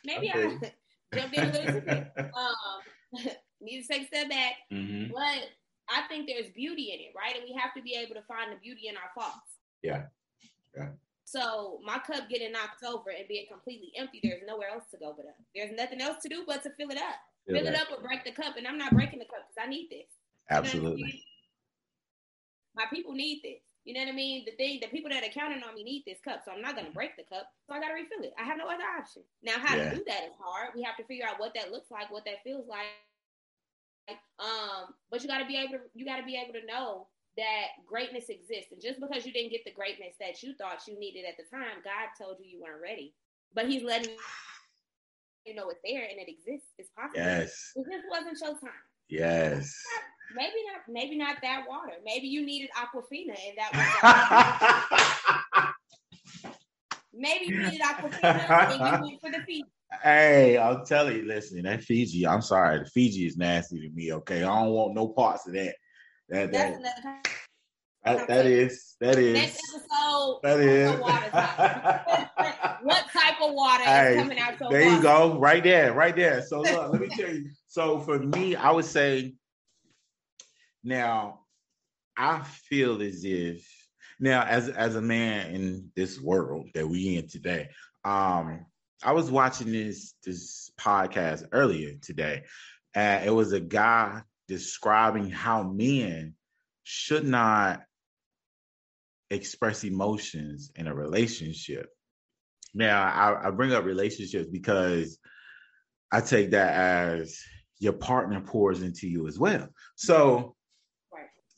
Maybe 0.04 0.30
okay. 0.30 0.72
I 1.14 1.18
jumped 1.18 1.36
in 1.36 1.48
a 1.48 1.52
little 1.52 1.80
too. 1.80 2.04
Um, 2.36 3.22
need 3.60 3.82
to 3.82 3.88
take 3.88 4.02
a 4.02 4.06
step 4.06 4.28
back, 4.28 4.54
mm-hmm. 4.72 5.12
but 5.12 5.48
I 5.88 6.06
think 6.08 6.26
there's 6.26 6.50
beauty 6.54 6.92
in 6.92 7.00
it, 7.00 7.12
right? 7.16 7.36
And 7.36 7.44
we 7.44 7.54
have 7.60 7.72
to 7.74 7.82
be 7.82 7.94
able 7.94 8.14
to 8.14 8.22
find 8.26 8.52
the 8.52 8.56
beauty 8.56 8.88
in 8.88 8.96
our 8.96 9.10
faults. 9.14 9.58
Yeah. 9.82 10.04
Yeah. 10.76 10.88
So 11.24 11.80
my 11.84 11.98
cup 11.98 12.28
getting 12.28 12.52
knocked 12.52 12.84
over 12.84 13.10
and 13.10 13.26
being 13.28 13.46
completely 13.50 13.92
empty, 13.96 14.20
there's 14.22 14.42
nowhere 14.46 14.68
else 14.70 14.84
to 14.92 14.98
go 14.98 15.14
but 15.16 15.26
up. 15.26 15.36
There's 15.54 15.72
nothing 15.76 16.00
else 16.00 16.22
to 16.22 16.28
do 16.28 16.44
but 16.46 16.62
to 16.62 16.70
fill 16.78 16.90
it 16.90 16.98
up. 16.98 17.18
Fill, 17.46 17.58
fill 17.58 17.66
it 17.66 17.74
up 17.74 17.88
or 17.90 18.02
break 18.02 18.24
the 18.24 18.32
cup. 18.32 18.56
And 18.56 18.66
I'm 18.66 18.78
not 18.78 18.94
breaking 18.94 19.18
the 19.18 19.24
cup 19.24 19.46
because 19.48 19.66
I 19.66 19.68
need 19.68 19.88
this. 19.90 20.06
Absolutely. 20.50 20.90
You 20.90 21.04
know 21.04 21.10
I 21.10 21.12
mean? 21.12 21.22
My 22.76 22.84
people 22.92 23.12
need 23.14 23.40
this. 23.42 23.65
You 23.86 23.94
know 23.94 24.00
what 24.00 24.12
I 24.12 24.18
mean? 24.18 24.44
The 24.44 24.52
thing, 24.58 24.80
the 24.82 24.88
people 24.88 25.08
that 25.10 25.22
are 25.22 25.32
counting 25.32 25.62
on 25.62 25.74
me 25.74 25.84
need 25.84 26.02
this 26.04 26.18
cup, 26.20 26.42
so 26.44 26.50
I'm 26.50 26.60
not 26.60 26.74
gonna 26.74 26.90
break 26.90 27.16
the 27.16 27.22
cup. 27.22 27.48
So 27.66 27.72
I 27.72 27.80
gotta 27.80 27.94
refill 27.94 28.26
it. 28.26 28.34
I 28.36 28.42
have 28.42 28.58
no 28.58 28.66
other 28.66 28.84
option. 28.98 29.22
Now, 29.42 29.62
how 29.62 29.76
yeah. 29.76 29.90
to 29.90 29.96
do 29.96 30.04
that 30.08 30.26
is 30.26 30.34
hard. 30.38 30.74
We 30.74 30.82
have 30.82 30.96
to 30.96 31.04
figure 31.04 31.24
out 31.24 31.38
what 31.38 31.54
that 31.54 31.70
looks 31.70 31.90
like, 31.90 32.10
what 32.10 32.24
that 32.26 32.42
feels 32.42 32.66
like, 32.66 32.90
um, 34.38 34.94
but 35.10 35.22
you 35.22 35.28
got 35.28 35.38
to 35.38 35.46
be 35.46 35.56
able 35.56 35.72
to 35.72 35.80
you 35.94 36.04
got 36.04 36.18
to 36.18 36.26
be 36.26 36.36
able 36.36 36.52
to 36.58 36.66
know 36.66 37.06
that 37.36 37.78
greatness 37.86 38.28
exists, 38.28 38.72
and 38.72 38.80
just 38.80 39.00
because 39.00 39.26
you 39.26 39.32
didn't 39.32 39.50
get 39.50 39.64
the 39.64 39.72
greatness 39.72 40.14
that 40.20 40.42
you 40.42 40.54
thought 40.54 40.86
you 40.86 40.98
needed 40.98 41.24
at 41.28 41.36
the 41.36 41.44
time, 41.50 41.82
God 41.84 42.08
told 42.18 42.38
you 42.40 42.46
you 42.46 42.62
weren't 42.62 42.82
ready. 42.82 43.14
But 43.54 43.68
He's 43.68 43.82
letting 43.82 44.14
you 45.44 45.54
know 45.54 45.68
it's 45.70 45.80
there 45.84 46.06
and 46.10 46.18
it 46.18 46.28
exists. 46.28 46.72
It's 46.78 46.90
possible. 46.90 47.18
Yes. 47.18 47.72
It 47.76 47.86
just 47.90 48.04
wasn't 48.10 48.38
your 48.40 48.58
time. 48.58 48.82
Yes. 49.08 49.74
Maybe 50.34 50.56
not. 50.66 50.82
Maybe 50.88 51.16
not 51.16 51.36
that 51.42 51.64
water. 51.68 51.92
Maybe 52.04 52.26
you 52.28 52.44
needed 52.44 52.70
Aquafina, 52.76 53.36
and 53.48 53.58
that 53.58 53.70
was. 55.54 56.52
maybe 57.14 57.46
you 57.46 57.58
needed 57.58 57.80
Aquafina, 57.80 58.70
and 58.72 58.80
you 58.80 59.08
went 59.08 59.20
for 59.20 59.30
the 59.30 59.44
feet. 59.44 59.64
Hey, 60.02 60.56
I'll 60.56 60.84
tell 60.84 61.10
you, 61.10 61.22
listen, 61.22 61.62
that 61.62 61.82
Fiji, 61.82 62.26
I'm 62.26 62.42
sorry, 62.42 62.80
the 62.80 62.86
Fiji 62.86 63.26
is 63.26 63.36
nasty 63.36 63.80
to 63.80 63.94
me, 63.94 64.12
okay? 64.12 64.42
I 64.42 64.62
don't 64.62 64.72
want 64.72 64.94
no 64.94 65.08
parts 65.08 65.46
of 65.46 65.54
that. 65.54 65.74
That 66.28 66.50
that, 66.52 66.82
that, 68.04 68.26
that 68.28 68.46
is 68.46 68.96
that 69.00 69.16
is 69.16 69.34
next 69.34 69.60
episode. 69.74 70.40
That 70.42 70.58
is 70.58 70.90
what 72.82 73.04
type 73.12 73.40
of 73.40 73.52
water 73.54 73.84
hey, 73.84 74.16
is 74.16 74.22
coming 74.22 74.38
out? 74.38 74.58
So 74.58 74.68
there 74.70 74.82
you 74.82 75.00
go, 75.00 75.38
right 75.38 75.62
there, 75.62 75.92
right 75.92 76.14
there. 76.16 76.42
So 76.42 76.62
look, 76.62 76.92
let 76.92 77.00
me 77.00 77.08
tell 77.08 77.30
you. 77.30 77.48
So 77.68 78.00
for 78.00 78.18
me, 78.18 78.56
I 78.56 78.72
would 78.72 78.84
say 78.84 79.34
now 80.86 81.40
I 82.16 82.42
feel 82.42 83.02
as 83.02 83.24
if 83.24 83.66
now 84.18 84.42
as 84.44 84.68
as 84.68 84.94
a 84.94 85.02
man 85.02 85.54
in 85.54 85.90
this 85.96 86.18
world 86.18 86.68
that 86.74 86.88
we 86.88 87.16
in 87.16 87.28
today, 87.28 87.68
um, 88.04 88.64
I 89.02 89.12
was 89.12 89.30
watching 89.30 89.72
this 89.72 90.14
this 90.24 90.70
podcast 90.80 91.44
earlier 91.52 91.94
today, 92.00 92.44
and 92.94 93.26
it 93.26 93.30
was 93.30 93.52
a 93.52 93.60
guy 93.60 94.22
describing 94.48 95.28
how 95.28 95.64
men 95.64 96.34
should 96.84 97.26
not 97.26 97.82
express 99.28 99.82
emotions 99.84 100.70
in 100.76 100.86
a 100.86 100.94
relationship. 100.94 101.88
Now, 102.72 103.02
I, 103.02 103.48
I 103.48 103.50
bring 103.50 103.72
up 103.72 103.84
relationships 103.84 104.46
because 104.50 105.18
I 106.12 106.20
take 106.20 106.52
that 106.52 106.74
as 106.74 107.38
your 107.80 107.94
partner 107.94 108.40
pours 108.40 108.82
into 108.82 109.08
you 109.08 109.26
as 109.26 109.38
well. 109.38 109.68
So. 109.96 110.55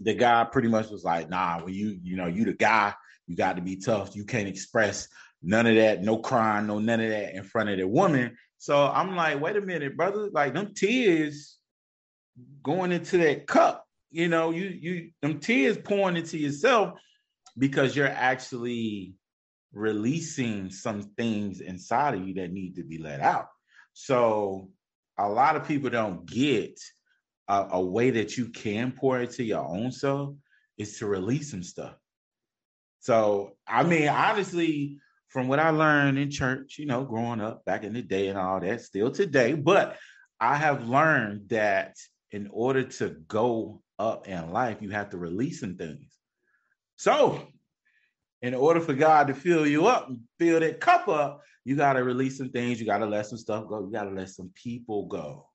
The 0.00 0.14
guy 0.14 0.44
pretty 0.44 0.68
much 0.68 0.90
was 0.90 1.04
like, 1.04 1.28
nah, 1.28 1.62
when 1.62 1.74
you, 1.74 1.98
you 2.02 2.16
know, 2.16 2.26
you 2.26 2.44
the 2.44 2.52
guy, 2.52 2.94
you 3.26 3.36
got 3.36 3.56
to 3.56 3.62
be 3.62 3.76
tough. 3.76 4.14
You 4.14 4.24
can't 4.24 4.48
express 4.48 5.08
none 5.42 5.66
of 5.66 5.74
that, 5.76 6.02
no 6.02 6.18
crying, 6.18 6.66
no 6.66 6.78
none 6.78 7.00
of 7.00 7.10
that 7.10 7.34
in 7.34 7.44
front 7.44 7.68
of 7.68 7.78
the 7.78 7.86
woman. 7.86 8.36
So 8.58 8.86
I'm 8.86 9.14
like, 9.14 9.40
wait 9.40 9.56
a 9.56 9.60
minute, 9.60 9.96
brother. 9.96 10.30
Like 10.32 10.54
them 10.54 10.74
tears 10.74 11.58
going 12.62 12.92
into 12.92 13.18
that 13.18 13.46
cup, 13.46 13.86
you 14.10 14.28
know, 14.28 14.50
you 14.50 14.66
you 14.66 15.10
them 15.22 15.40
tears 15.40 15.78
pouring 15.78 16.16
into 16.16 16.38
yourself 16.38 16.98
because 17.56 17.94
you're 17.94 18.06
actually 18.06 19.14
releasing 19.72 20.70
some 20.70 21.02
things 21.16 21.60
inside 21.60 22.14
of 22.14 22.26
you 22.26 22.34
that 22.34 22.52
need 22.52 22.76
to 22.76 22.84
be 22.84 22.98
let 22.98 23.20
out. 23.20 23.48
So 23.92 24.70
a 25.18 25.28
lot 25.28 25.56
of 25.56 25.66
people 25.66 25.90
don't 25.90 26.24
get 26.24 26.80
a, 27.48 27.68
a, 27.72 27.80
way 27.80 28.10
that 28.10 28.36
you 28.36 28.48
can 28.48 28.92
pour 28.92 29.20
into 29.20 29.42
your 29.42 29.66
own 29.66 29.90
self 29.90 30.34
is 30.76 30.98
to 30.98 31.06
release 31.06 31.50
some 31.50 31.62
stuff. 31.62 31.94
So 33.00 33.56
I 33.66 33.82
mean, 33.84 34.08
obviously, 34.08 34.98
from 35.28 35.48
what 35.48 35.58
I 35.58 35.70
learned 35.70 36.18
in 36.18 36.30
church, 36.30 36.76
you 36.78 36.86
know, 36.86 37.04
growing 37.04 37.40
up 37.40 37.64
back 37.64 37.84
in 37.84 37.92
the 37.92 38.02
day 38.02 38.28
and 38.28 38.38
all 38.38 38.60
that, 38.60 38.80
still 38.82 39.10
today, 39.10 39.54
but 39.54 39.96
I 40.40 40.56
have 40.56 40.88
learned 40.88 41.48
that 41.48 41.96
in 42.30 42.48
order 42.52 42.84
to 42.84 43.10
go 43.26 43.82
up 43.98 44.28
in 44.28 44.52
life, 44.52 44.78
you 44.80 44.90
have 44.90 45.10
to 45.10 45.18
release 45.18 45.60
some 45.60 45.76
things. 45.76 46.16
So 46.96 47.46
in 48.42 48.54
order 48.54 48.80
for 48.80 48.94
God 48.94 49.28
to 49.28 49.34
fill 49.34 49.66
you 49.66 49.86
up 49.86 50.10
fill 50.38 50.60
that 50.60 50.80
cup 50.80 51.08
up, 51.08 51.42
you 51.64 51.76
got 51.76 51.94
to 51.94 52.04
release 52.04 52.38
some 52.38 52.50
things. 52.50 52.80
You 52.80 52.86
got 52.86 52.98
to 52.98 53.06
let 53.06 53.26
some 53.26 53.38
stuff 53.38 53.66
go. 53.68 53.84
You 53.84 53.92
got 53.92 54.04
to 54.04 54.10
let 54.10 54.30
some 54.30 54.50
people 54.54 55.06
go. 55.06 55.47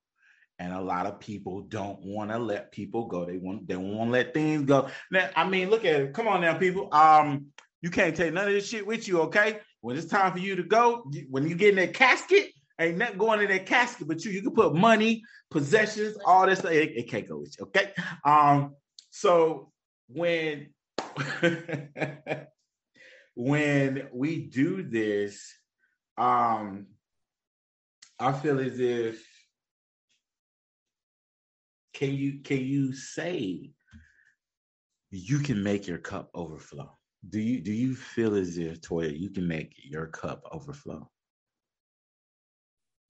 And 0.63 0.71
a 0.71 0.79
lot 0.79 1.05
of 1.05 1.19
people 1.19 1.63
don't 1.63 1.99
want 2.05 2.31
to 2.31 2.39
let 2.39 2.71
people 2.71 3.05
go. 3.05 3.25
They 3.25 3.35
want 3.35 3.67
they 3.67 3.75
want 3.75 4.07
to 4.07 4.11
let 4.13 4.33
things 4.33 4.63
go. 4.63 4.87
Now, 5.11 5.29
I 5.35 5.45
mean, 5.45 5.69
look 5.69 5.83
at 5.83 5.99
it. 5.99 6.13
Come 6.13 6.29
on 6.29 6.39
now, 6.39 6.57
people. 6.57 6.87
Um, 6.93 7.47
you 7.81 7.89
can't 7.89 8.15
take 8.15 8.31
none 8.31 8.47
of 8.47 8.53
this 8.53 8.69
shit 8.69 8.87
with 8.87 9.05
you, 9.05 9.19
okay? 9.23 9.59
When 9.81 9.97
it's 9.97 10.05
time 10.05 10.31
for 10.31 10.39
you 10.39 10.55
to 10.55 10.63
go, 10.63 11.11
when 11.29 11.49
you 11.49 11.55
get 11.55 11.71
in 11.71 11.75
that 11.75 11.93
casket, 11.93 12.51
ain't 12.79 12.97
nothing 12.97 13.17
going 13.17 13.41
in 13.41 13.49
that 13.49 13.65
casket 13.65 14.07
but 14.07 14.23
you. 14.23 14.31
You 14.31 14.41
can 14.41 14.53
put 14.53 14.73
money, 14.73 15.21
possessions, 15.51 16.17
all 16.25 16.45
this. 16.45 16.63
It, 16.63 16.93
it 16.95 17.09
can't 17.09 17.27
go 17.27 17.39
with 17.39 17.53
you, 17.59 17.65
okay? 17.65 17.91
Um, 18.23 18.77
so 19.09 19.69
when 20.07 20.69
when 23.35 24.07
we 24.13 24.45
do 24.45 24.81
this, 24.81 25.53
um, 26.17 26.87
I 28.17 28.31
feel 28.31 28.61
as 28.61 28.79
if 28.79 29.32
can 31.93 32.13
you 32.13 32.39
can 32.39 32.59
you 32.59 32.93
say 32.93 33.71
you 35.11 35.39
can 35.39 35.61
make 35.61 35.87
your 35.87 35.99
cup 35.99 36.29
overflow? 36.33 36.91
Do 37.29 37.39
you 37.39 37.61
do 37.61 37.71
you 37.71 37.95
feel 37.95 38.35
as 38.35 38.57
if 38.57 38.81
Toya 38.81 39.17
you 39.17 39.29
can 39.29 39.47
make 39.47 39.73
your 39.77 40.07
cup 40.07 40.43
overflow? 40.51 41.09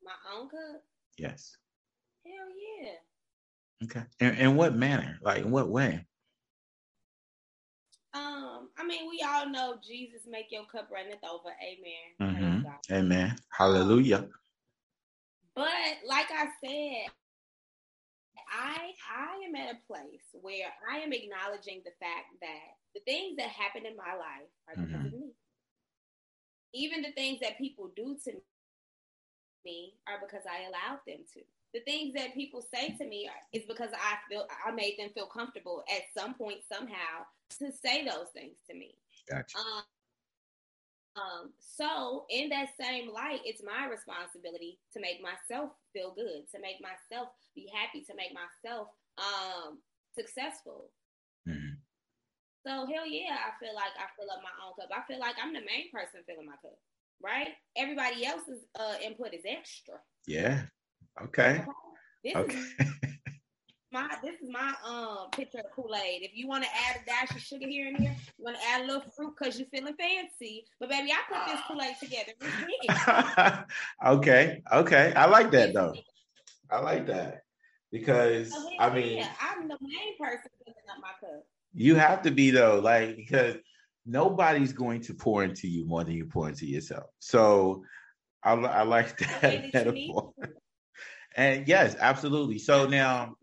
My 0.04 0.12
own 0.36 0.50
cup? 0.50 0.84
Yes. 1.18 1.56
Hell 2.26 2.34
yeah. 2.82 2.92
Okay. 3.86 4.06
In, 4.20 4.36
in 4.36 4.56
what 4.56 4.76
manner? 4.76 5.18
Like 5.22 5.40
in 5.40 5.52
what 5.52 5.70
way? 5.70 6.06
Um, 8.14 8.70
I 8.78 8.86
mean, 8.86 9.10
we 9.10 9.26
all 9.28 9.50
know 9.50 9.76
Jesus 9.86 10.22
make 10.30 10.52
your 10.52 10.66
cup 10.66 10.90
runneth 10.94 11.24
over. 11.24 11.50
Amen. 11.64 12.36
Mm-hmm. 12.62 12.94
Amen. 12.94 13.36
Hallelujah. 13.50 14.18
Um, 14.18 14.30
but 15.56 15.66
like 16.08 16.28
I 16.32 16.48
said, 16.64 17.12
I 18.54 18.94
I 19.10 19.42
am 19.48 19.56
at 19.56 19.74
a 19.74 19.88
place 19.88 20.30
where 20.32 20.70
I 20.86 21.00
am 21.00 21.12
acknowledging 21.12 21.82
the 21.84 21.98
fact 22.00 22.38
that 22.42 22.78
the 22.94 23.02
things 23.02 23.38
that 23.38 23.50
happen 23.50 23.86
in 23.86 23.98
my 23.98 24.14
life 24.14 24.52
are 24.70 24.76
because 24.76 24.94
mm-hmm. 24.94 25.06
of 25.08 25.14
me. 25.14 25.34
Even 26.74 27.02
the 27.02 27.12
things 27.12 27.40
that 27.42 27.58
people 27.58 27.92
do 27.96 28.18
to 28.26 28.32
me 29.66 29.94
are 30.08 30.20
because 30.22 30.46
I 30.46 30.68
allowed 30.68 31.02
them 31.08 31.26
to. 31.34 31.42
The 31.74 31.82
things 31.82 32.14
that 32.14 32.36
people 32.36 32.64
say 32.74 32.96
to 32.98 33.06
me 33.06 33.28
are, 33.28 33.42
is 33.52 33.66
because 33.68 33.90
I 33.94 34.18
feel 34.30 34.46
I 34.66 34.72
made 34.72 34.98
them 35.00 35.10
feel 35.14 35.26
comfortable 35.26 35.84
at 35.90 36.04
some 36.16 36.36
point 36.36 36.60
somehow 36.72 37.26
to 37.60 37.72
say 37.72 38.06
those 38.06 38.30
things 38.34 38.58
to 38.70 38.76
me. 38.76 38.96
Gotcha. 39.30 39.58
Um, 39.58 39.84
um, 41.16 41.54
so 41.60 42.26
in 42.30 42.50
that 42.50 42.70
same 42.80 43.12
light, 43.12 43.42
it's 43.46 43.62
my 43.64 43.88
responsibility 43.90 44.80
to 44.94 45.00
make 45.00 45.22
myself 45.22 45.72
feel 45.94 46.14
good, 46.16 46.50
to 46.54 46.62
make 46.62 46.78
myself 46.82 47.30
be 47.56 47.70
happy, 47.74 48.04
to 48.06 48.16
make 48.16 48.34
myself 48.34 48.90
um 49.18 49.80
successful. 50.18 50.92
Mm-hmm. 51.48 51.76
So 52.66 52.72
hell 52.72 53.08
yeah, 53.08 53.36
I 53.44 53.52
feel 53.60 53.76
like 53.76 53.92
I 54.00 54.08
fill 54.18 54.32
up 54.32 54.40
my 54.42 54.56
own 54.66 54.74
cup. 54.80 54.90
I 54.96 55.06
feel 55.08 55.20
like 55.20 55.36
I'm 55.42 55.54
the 55.54 55.60
main 55.60 55.92
person 55.92 56.22
filling 56.26 56.46
my 56.46 56.56
cup, 56.62 56.80
right? 57.22 57.50
Everybody 57.76 58.26
else's 58.26 58.64
uh, 58.80 58.96
input 59.04 59.34
is 59.34 59.44
extra. 59.46 59.96
Yeah. 60.28 60.62
Okay. 61.22 61.66
This 62.24 62.36
okay. 62.36 62.56
Is, 62.56 62.74
my 63.92 64.08
this 64.24 64.36
is 64.36 64.50
my 64.50 64.74
um 64.88 65.30
picture 65.32 65.60
of 65.60 65.66
Kool 65.76 65.94
Aid. 65.94 66.24
If 66.24 66.32
you 66.34 66.48
want 66.48 66.64
to 66.64 66.70
add 66.70 67.02
a 67.02 67.06
dash 67.06 67.36
of 67.36 67.42
sugar 67.42 67.68
here 67.68 67.88
and 67.88 67.98
there, 67.98 68.16
you 68.38 68.46
want 68.46 68.56
to 68.58 68.64
add 68.70 68.84
a 68.84 68.88
little 68.88 69.12
fruit 69.12 69.34
because 69.38 69.60
you're 69.60 69.68
feeling 69.68 69.96
fancy. 70.00 70.66
But 70.80 70.90
baby, 70.90 71.12
I 71.12 71.20
put 71.28 71.46
this 71.52 71.62
Kool 71.68 71.82
Aid 71.82 71.96
together. 72.00 73.66
okay, 74.06 74.64
okay, 74.72 75.14
I 75.18 75.26
like 75.26 75.52
that 75.52 75.74
though. 75.74 75.94
I 76.72 76.80
like 76.80 77.06
that 77.08 77.43
because 77.94 78.52
so 78.52 78.70
I 78.80 78.94
mean, 78.94 79.20
yeah, 79.20 79.30
I'm 79.40 79.68
the 79.68 79.78
main 79.80 80.18
person 80.20 80.50
filling 80.66 80.80
up 80.90 80.98
my 81.00 81.10
cup. 81.22 81.46
You 81.74 81.96
have 81.96 82.24
to 82.24 82.32
be 82.32 82.50
though, 82.50 82.80
like 82.84 83.16
because 83.16 83.56
nobody's 84.06 84.74
going 84.74 85.00
to 85.02 85.14
pour 85.14 85.44
into 85.44 85.68
you 85.68 85.86
more 85.86 86.04
than 86.04 86.16
you 86.16 86.26
pour 86.26 86.50
into 86.50 86.66
yourself. 86.66 87.06
So 87.20 87.84
I, 88.44 88.54
I 88.54 88.82
like 88.82 89.18
that 89.20 89.72
metaphor. 89.74 90.34
And 91.36 91.68
yes, 91.68 91.96
absolutely. 92.00 92.60
So 92.60 92.88
now 92.88 93.36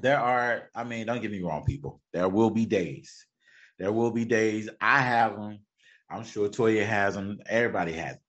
there 0.00 0.18
are, 0.18 0.68
I 0.74 0.84
mean, 0.84 1.06
don't 1.06 1.22
get 1.22 1.30
me 1.30 1.40
wrong, 1.40 1.64
people. 1.64 2.00
There 2.12 2.28
will 2.28 2.50
be 2.50 2.66
days. 2.66 3.26
There 3.78 3.92
will 3.92 4.10
be 4.10 4.24
days. 4.24 4.68
I 4.80 4.98
have 5.00 5.36
them. 5.36 5.60
I'm 6.10 6.24
sure 6.24 6.48
Toya 6.48 6.84
has 6.84 7.14
them. 7.14 7.38
Everybody 7.46 7.92
has 7.92 8.12
them. 8.12 8.22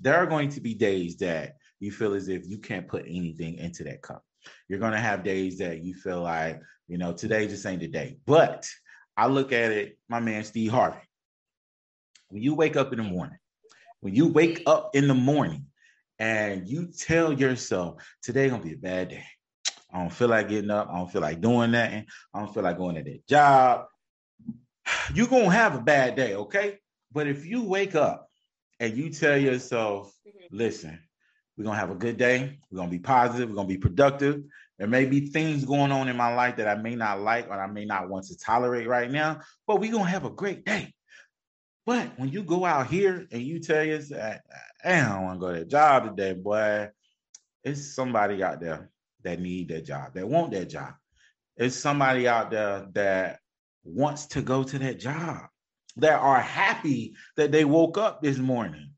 There 0.00 0.16
are 0.16 0.26
going 0.26 0.48
to 0.50 0.60
be 0.60 0.74
days 0.74 1.16
that 1.18 1.56
you 1.80 1.90
feel 1.92 2.14
as 2.14 2.28
if 2.28 2.46
you 2.46 2.58
can't 2.58 2.88
put 2.88 3.04
anything 3.06 3.56
into 3.56 3.84
that 3.84 4.02
cup. 4.02 4.24
You're 4.68 4.78
going 4.78 4.92
to 4.92 4.98
have 4.98 5.24
days 5.24 5.58
that 5.58 5.82
you 5.82 5.94
feel 5.94 6.22
like, 6.22 6.60
you 6.86 6.98
know, 6.98 7.12
today 7.12 7.46
just 7.46 7.66
ain't 7.66 7.80
the 7.80 7.88
day. 7.88 8.18
But 8.26 8.68
I 9.16 9.26
look 9.26 9.52
at 9.52 9.72
it, 9.72 9.98
my 10.08 10.20
man 10.20 10.44
Steve 10.44 10.70
Harvey. 10.70 11.00
When 12.28 12.42
you 12.42 12.54
wake 12.54 12.76
up 12.76 12.92
in 12.92 12.98
the 12.98 13.04
morning, 13.04 13.38
when 14.00 14.14
you 14.14 14.28
wake 14.28 14.62
up 14.66 14.94
in 14.94 15.08
the 15.08 15.14
morning 15.14 15.66
and 16.18 16.68
you 16.68 16.86
tell 16.86 17.32
yourself, 17.32 18.02
today 18.22 18.48
gonna 18.48 18.62
be 18.62 18.74
a 18.74 18.76
bad 18.76 19.08
day. 19.08 19.24
I 19.92 20.00
don't 20.00 20.12
feel 20.12 20.28
like 20.28 20.48
getting 20.48 20.70
up. 20.70 20.88
I 20.90 20.98
don't 20.98 21.10
feel 21.10 21.22
like 21.22 21.40
doing 21.40 21.72
that. 21.72 22.04
I 22.34 22.38
don't 22.38 22.52
feel 22.52 22.62
like 22.62 22.76
going 22.76 22.96
to 22.96 23.02
that 23.02 23.26
job. 23.26 23.86
You're 25.14 25.28
going 25.28 25.44
to 25.44 25.50
have 25.50 25.74
a 25.74 25.80
bad 25.80 26.16
day, 26.16 26.34
okay? 26.34 26.78
But 27.12 27.26
if 27.26 27.46
you 27.46 27.64
wake 27.64 27.94
up 27.94 28.28
and 28.80 28.96
you 28.96 29.10
tell 29.10 29.36
yourself, 29.36 30.12
mm-hmm. 30.26 30.56
listen, 30.56 31.00
we're 31.58 31.64
going 31.64 31.74
to 31.74 31.80
have 31.80 31.90
a 31.90 31.96
good 31.96 32.16
day. 32.16 32.56
We're 32.70 32.76
going 32.76 32.88
to 32.88 32.96
be 32.96 33.02
positive. 33.02 33.48
We're 33.48 33.56
going 33.56 33.66
to 33.66 33.74
be 33.74 33.80
productive. 33.80 34.44
There 34.78 34.86
may 34.86 35.06
be 35.06 35.26
things 35.26 35.64
going 35.64 35.90
on 35.90 36.08
in 36.08 36.16
my 36.16 36.32
life 36.32 36.56
that 36.56 36.68
I 36.68 36.76
may 36.76 36.94
not 36.94 37.20
like 37.20 37.48
or 37.48 37.60
I 37.60 37.66
may 37.66 37.84
not 37.84 38.08
want 38.08 38.26
to 38.26 38.38
tolerate 38.38 38.86
right 38.86 39.10
now, 39.10 39.40
but 39.66 39.80
we're 39.80 39.90
going 39.90 40.04
to 40.04 40.10
have 40.10 40.24
a 40.24 40.30
great 40.30 40.64
day. 40.64 40.94
But 41.84 42.16
when 42.16 42.28
you 42.28 42.44
go 42.44 42.64
out 42.64 42.86
here 42.86 43.26
and 43.32 43.42
you 43.42 43.58
tell 43.58 43.82
yourself, 43.82 44.36
I 44.84 45.00
don't 45.00 45.24
want 45.24 45.40
to 45.40 45.46
go 45.46 45.52
to 45.52 45.58
that 45.60 45.68
job 45.68 46.04
today, 46.04 46.34
boy, 46.34 46.90
it's 47.64 47.92
somebody 47.92 48.40
out 48.42 48.60
there 48.60 48.88
that 49.24 49.40
need 49.40 49.68
that 49.68 49.84
job, 49.84 50.14
that 50.14 50.28
want 50.28 50.52
that 50.52 50.70
job. 50.70 50.94
It's 51.56 51.74
somebody 51.74 52.28
out 52.28 52.52
there 52.52 52.86
that 52.92 53.40
wants 53.82 54.26
to 54.26 54.42
go 54.42 54.62
to 54.62 54.78
that 54.78 55.00
job, 55.00 55.46
that 55.96 56.20
are 56.20 56.40
happy 56.40 57.14
that 57.36 57.50
they 57.50 57.64
woke 57.64 57.98
up 57.98 58.22
this 58.22 58.38
morning. 58.38 58.90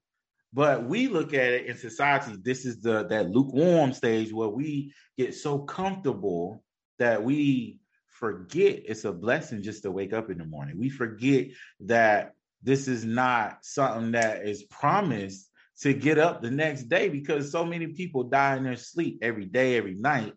But 0.52 0.84
we 0.84 1.08
look 1.08 1.32
at 1.34 1.52
it 1.52 1.66
in 1.66 1.76
society, 1.76 2.36
this 2.42 2.66
is 2.66 2.82
the 2.82 3.06
that 3.08 3.30
lukewarm 3.30 3.92
stage 3.92 4.32
where 4.32 4.48
we 4.48 4.92
get 5.16 5.34
so 5.34 5.60
comfortable 5.60 6.64
that 6.98 7.22
we 7.22 7.78
forget 8.08 8.82
it's 8.84 9.04
a 9.04 9.12
blessing 9.12 9.62
just 9.62 9.82
to 9.84 9.90
wake 9.90 10.12
up 10.12 10.30
in 10.30 10.38
the 10.38 10.44
morning. 10.44 10.78
We 10.78 10.90
forget 10.90 11.48
that 11.80 12.32
this 12.62 12.88
is 12.88 13.04
not 13.04 13.64
something 13.64 14.12
that 14.12 14.46
is 14.46 14.64
promised 14.64 15.48
to 15.80 15.94
get 15.94 16.18
up 16.18 16.42
the 16.42 16.50
next 16.50 16.84
day 16.84 17.08
because 17.08 17.50
so 17.50 17.64
many 17.64 17.86
people 17.88 18.24
die 18.24 18.56
in 18.56 18.64
their 18.64 18.76
sleep 18.76 19.20
every 19.22 19.46
day, 19.46 19.76
every 19.76 19.94
night. 19.94 20.34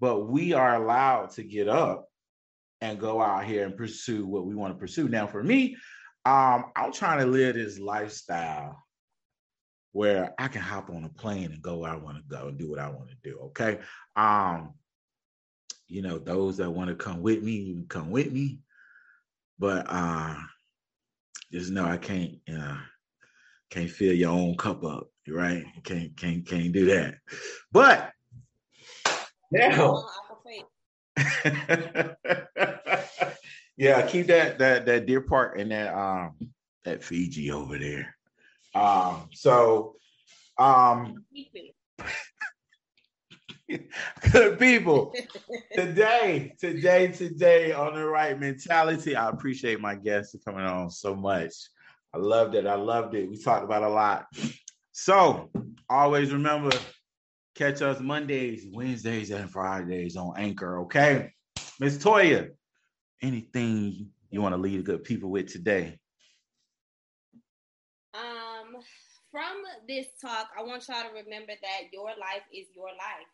but 0.00 0.28
we 0.28 0.52
are 0.52 0.74
allowed 0.74 1.30
to 1.30 1.42
get 1.42 1.68
up 1.68 2.08
and 2.80 3.00
go 3.00 3.22
out 3.22 3.44
here 3.44 3.64
and 3.64 3.76
pursue 3.76 4.26
what 4.26 4.44
we 4.44 4.54
want 4.54 4.74
to 4.74 4.78
pursue. 4.78 5.08
Now, 5.08 5.26
for 5.26 5.42
me, 5.42 5.76
um, 6.26 6.66
I'm 6.76 6.92
trying 6.92 7.20
to 7.20 7.26
live 7.26 7.54
this 7.54 7.78
lifestyle 7.78 8.83
where 9.94 10.34
I 10.38 10.48
can 10.48 10.60
hop 10.60 10.90
on 10.90 11.04
a 11.04 11.08
plane 11.08 11.52
and 11.52 11.62
go 11.62 11.76
where 11.78 11.92
I 11.92 11.96
want 11.96 12.16
to 12.16 12.24
go 12.24 12.48
and 12.48 12.58
do 12.58 12.68
what 12.68 12.80
I 12.80 12.88
want 12.88 13.10
to 13.10 13.16
do. 13.22 13.38
Okay. 13.44 13.78
Um, 14.16 14.74
you 15.86 16.02
know, 16.02 16.18
those 16.18 16.56
that 16.56 16.68
want 16.68 16.88
to 16.90 16.96
come 16.96 17.22
with 17.22 17.44
me, 17.44 17.52
you 17.52 17.74
can 17.74 17.86
come 17.86 18.10
with 18.10 18.32
me. 18.32 18.58
But 19.56 19.86
uh 19.88 20.34
just 21.52 21.70
know 21.70 21.84
I 21.84 21.96
can't 21.96 22.32
uh 22.52 22.78
can't 23.70 23.88
fill 23.88 24.12
your 24.12 24.32
own 24.32 24.56
cup 24.56 24.82
up, 24.82 25.10
right? 25.28 25.64
Can't 25.84 26.16
can't 26.16 26.44
can't 26.44 26.72
do 26.72 26.86
that. 26.86 27.18
But 27.70 28.10
now 29.52 30.08
yeah, 33.76 34.04
keep 34.08 34.26
that 34.26 34.58
that 34.58 34.86
that 34.86 35.06
Deer 35.06 35.20
Park 35.20 35.56
and 35.56 35.70
that 35.70 35.94
um 35.94 36.34
that 36.84 37.04
Fiji 37.04 37.52
over 37.52 37.78
there. 37.78 38.13
Um 38.74 39.28
so 39.32 39.96
um 40.58 41.24
good 44.32 44.58
people. 44.58 45.12
Today 45.74 46.54
today 46.60 47.08
today 47.08 47.72
on 47.72 47.94
the 47.94 48.04
right 48.04 48.38
mentality 48.38 49.16
i 49.16 49.28
appreciate 49.28 49.80
my 49.80 49.94
guests 49.94 50.32
for 50.32 50.38
coming 50.38 50.66
on 50.66 50.90
so 50.90 51.14
much. 51.14 51.52
I 52.12 52.18
loved 52.18 52.54
it. 52.54 52.66
I 52.66 52.74
loved 52.74 53.14
it. 53.14 53.28
We 53.28 53.42
talked 53.42 53.64
about 53.64 53.82
a 53.82 53.88
lot. 53.88 54.26
So 54.92 55.50
always 55.90 56.32
remember 56.32 56.70
catch 57.54 57.82
us 57.82 58.00
mondays 58.00 58.66
wednesdays 58.72 59.30
and 59.30 59.50
fridays 59.50 60.16
on 60.16 60.34
anchor 60.36 60.80
okay? 60.80 61.30
Miss 61.80 61.98
toya 61.98 62.50
anything 63.22 64.10
you 64.30 64.42
want 64.42 64.54
to 64.54 64.60
lead 64.60 64.80
the 64.80 64.82
good 64.82 65.04
people 65.04 65.30
with 65.30 65.52
today 65.52 65.98
um 68.14 68.76
from 69.30 69.62
this 69.86 70.06
talk 70.20 70.48
i 70.58 70.62
want 70.62 70.86
y'all 70.88 71.02
to 71.02 71.14
remember 71.14 71.52
that 71.62 71.92
your 71.92 72.08
life 72.18 72.46
is 72.52 72.66
your 72.74 72.88
life 72.88 73.30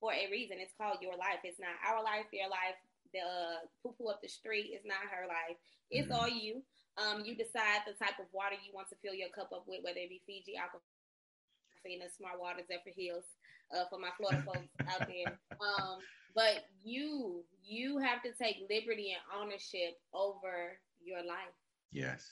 for 0.00 0.12
a 0.12 0.30
reason. 0.30 0.58
It's 0.58 0.74
called 0.78 1.02
your 1.02 1.18
life. 1.18 1.42
It's 1.44 1.60
not 1.60 1.74
our 1.86 2.02
life, 2.02 2.30
your 2.32 2.48
life. 2.48 2.78
The 3.12 3.20
uh, 3.20 3.66
poo 3.82 3.94
poo 3.98 4.08
up 4.08 4.22
the 4.22 4.28
street 4.28 4.70
is 4.74 4.84
not 4.84 5.02
her 5.10 5.26
life. 5.26 5.58
It's 5.90 6.08
mm-hmm. 6.08 6.18
all 6.18 6.28
you. 6.28 6.62
Um, 6.98 7.22
you 7.24 7.34
decide 7.34 7.86
the 7.86 7.94
type 7.94 8.18
of 8.18 8.26
water 8.32 8.58
you 8.58 8.74
want 8.74 8.88
to 8.90 8.98
fill 9.02 9.14
your 9.14 9.30
cup 9.30 9.50
up 9.54 9.64
with, 9.66 9.82
whether 9.82 10.02
it 10.02 10.10
be 10.10 10.22
Fiji, 10.26 10.58
Aquafina, 10.58 12.10
Smart 12.10 12.40
Water, 12.40 12.66
Zephyrhills, 12.66 13.38
uh, 13.70 13.86
for 13.88 13.98
my 13.98 14.10
Florida 14.18 14.42
folks 14.42 14.70
out 14.88 15.06
there. 15.06 15.38
Um, 15.58 15.98
but 16.36 16.66
you, 16.84 17.42
you 17.64 17.98
have 17.98 18.22
to 18.22 18.30
take 18.30 18.58
liberty 18.70 19.10
and 19.10 19.42
ownership 19.42 19.98
over 20.14 20.78
your 21.02 21.18
life. 21.18 21.50
Yes. 21.90 22.30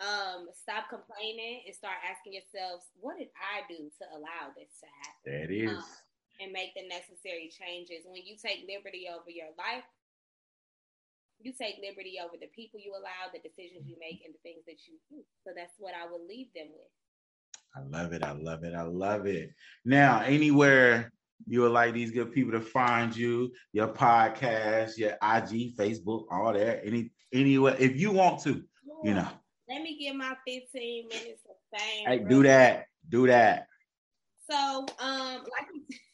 Um, 0.00 0.48
stop 0.56 0.88
complaining 0.88 1.68
and 1.68 1.76
start 1.76 2.00
asking 2.00 2.40
yourselves, 2.40 2.88
what 2.96 3.20
did 3.20 3.28
I 3.36 3.68
do 3.68 3.92
to 4.00 4.04
allow 4.16 4.48
this 4.56 4.72
to 4.80 4.88
happen? 5.04 5.24
That 5.28 5.48
is. 5.52 5.76
Um, 5.76 5.84
and 6.40 6.56
make 6.56 6.72
the 6.72 6.88
necessary 6.88 7.52
changes. 7.52 8.08
When 8.08 8.24
you 8.24 8.40
take 8.40 8.64
liberty 8.64 9.12
over 9.12 9.28
your 9.28 9.52
life, 9.60 9.84
you 11.36 11.52
take 11.52 11.76
liberty 11.84 12.16
over 12.16 12.36
the 12.40 12.48
people 12.56 12.80
you 12.80 12.92
allow, 12.96 13.28
the 13.32 13.44
decisions 13.44 13.84
you 13.84 13.96
make, 14.00 14.24
and 14.24 14.32
the 14.32 14.40
things 14.40 14.64
that 14.64 14.88
you 14.88 14.96
do. 15.12 15.20
So 15.44 15.52
that's 15.56 15.76
what 15.76 15.92
I 15.92 16.10
would 16.10 16.24
leave 16.24 16.48
them 16.56 16.72
with. 16.72 16.88
I 17.76 17.84
love 17.84 18.12
it. 18.12 18.22
I 18.22 18.32
love 18.32 18.64
it. 18.64 18.74
I 18.74 18.82
love 18.82 19.26
it. 19.26 19.52
Now, 19.84 20.20
anywhere 20.20 21.12
you 21.46 21.62
would 21.62 21.72
like 21.72 21.94
these 21.94 22.10
good 22.10 22.32
people 22.32 22.52
to 22.52 22.60
find 22.60 23.16
you, 23.16 23.52
your 23.72 23.88
podcast, 23.88 24.98
your 24.98 25.12
IG, 25.22 25.76
Facebook, 25.76 26.24
all 26.30 26.52
that, 26.52 26.80
any 26.84 27.10
anywhere, 27.32 27.76
if 27.78 27.96
you 27.96 28.12
want 28.12 28.42
to, 28.42 28.62
you 29.04 29.14
know. 29.14 29.28
Let 29.70 29.82
me 29.82 29.96
get 29.96 30.16
my 30.16 30.34
15 30.48 31.06
minutes 31.06 31.46
of 31.46 31.54
fame. 31.70 32.06
Hey, 32.06 32.18
do 32.18 32.42
that. 32.42 32.86
Do 33.08 33.28
that. 33.28 33.68
So, 34.50 34.84
um, 34.98 35.46
like 35.46 35.70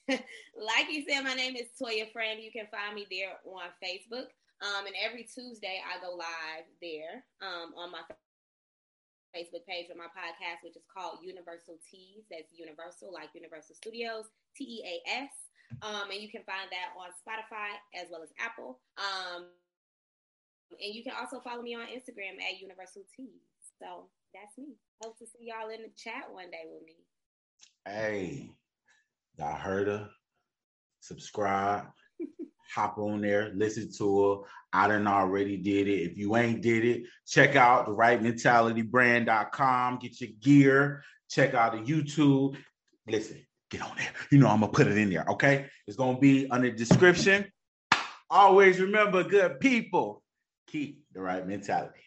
like 0.60 0.92
you 0.92 1.04
said, 1.08 1.24
my 1.24 1.32
name 1.32 1.56
is 1.56 1.72
Toya 1.80 2.12
Friend. 2.12 2.36
You 2.36 2.52
can 2.52 2.68
find 2.68 2.94
me 2.94 3.06
there 3.10 3.32
on 3.48 3.72
Facebook. 3.80 4.28
Um, 4.60 4.84
and 4.84 4.94
every 5.00 5.24
Tuesday 5.24 5.80
I 5.80 6.04
go 6.04 6.12
live 6.16 6.68
there 6.84 7.24
um, 7.40 7.72
on 7.80 7.92
my 7.92 8.04
Facebook 9.32 9.64
page 9.64 9.88
with 9.88 9.96
my 9.96 10.12
podcast, 10.12 10.60
which 10.60 10.76
is 10.76 10.84
called 10.92 11.24
Universal 11.24 11.80
Teas. 11.90 12.28
That's 12.30 12.52
Universal, 12.52 13.08
like 13.08 13.32
Universal 13.32 13.76
Studios, 13.76 14.28
T 14.54 14.64
E 14.64 14.84
A 14.84 15.24
S. 15.24 15.32
Um, 15.80 16.12
and 16.12 16.20
you 16.20 16.28
can 16.28 16.44
find 16.44 16.68
that 16.68 16.92
on 16.92 17.08
Spotify 17.24 17.72
as 17.96 18.12
well 18.12 18.22
as 18.22 18.28
Apple. 18.36 18.80
Um, 19.00 19.48
and 20.70 20.94
you 20.94 21.02
can 21.02 21.14
also 21.18 21.40
follow 21.40 21.62
me 21.62 21.74
on 21.74 21.82
Instagram 21.82 22.42
at 22.42 22.60
Universal 22.60 23.02
Teas. 23.16 23.42
So 23.78 24.08
that's 24.34 24.58
me. 24.58 24.76
Hope 25.02 25.18
to 25.18 25.26
see 25.26 25.50
y'all 25.52 25.70
in 25.70 25.82
the 25.82 25.90
chat 25.96 26.24
one 26.32 26.50
day 26.50 26.64
with 26.70 26.84
me. 26.84 26.96
Hey, 27.86 28.50
Y'all 29.38 29.54
heard 29.54 29.88
her. 29.88 30.08
Subscribe. 31.00 31.84
hop 32.74 32.98
on 32.98 33.20
there, 33.20 33.52
listen 33.54 33.88
to 33.98 34.22
her. 34.22 34.38
I 34.72 34.88
done 34.88 35.06
already 35.06 35.56
did 35.56 35.86
it. 35.88 36.10
If 36.10 36.18
you 36.18 36.36
ain't 36.36 36.62
did 36.62 36.84
it, 36.84 37.04
check 37.26 37.54
out 37.56 37.86
the 37.86 37.92
rightmentalitybrand.com. 37.92 39.98
Get 39.98 40.20
your 40.20 40.30
gear. 40.42 41.02
Check 41.28 41.54
out 41.54 41.72
the 41.72 41.78
YouTube. 41.78 42.56
Listen, 43.06 43.44
get 43.70 43.82
on 43.82 43.96
there. 43.96 44.10
You 44.30 44.38
know 44.38 44.48
I'm 44.48 44.60
gonna 44.60 44.72
put 44.72 44.86
it 44.86 44.98
in 44.98 45.10
there. 45.10 45.24
Okay, 45.28 45.66
it's 45.86 45.96
gonna 45.96 46.18
be 46.18 46.48
under 46.50 46.70
the 46.70 46.76
description. 46.76 47.46
Always 48.28 48.80
remember, 48.80 49.22
good 49.22 49.60
people, 49.60 50.24
keep 50.66 51.04
the 51.12 51.20
right 51.20 51.46
mentality. 51.46 52.05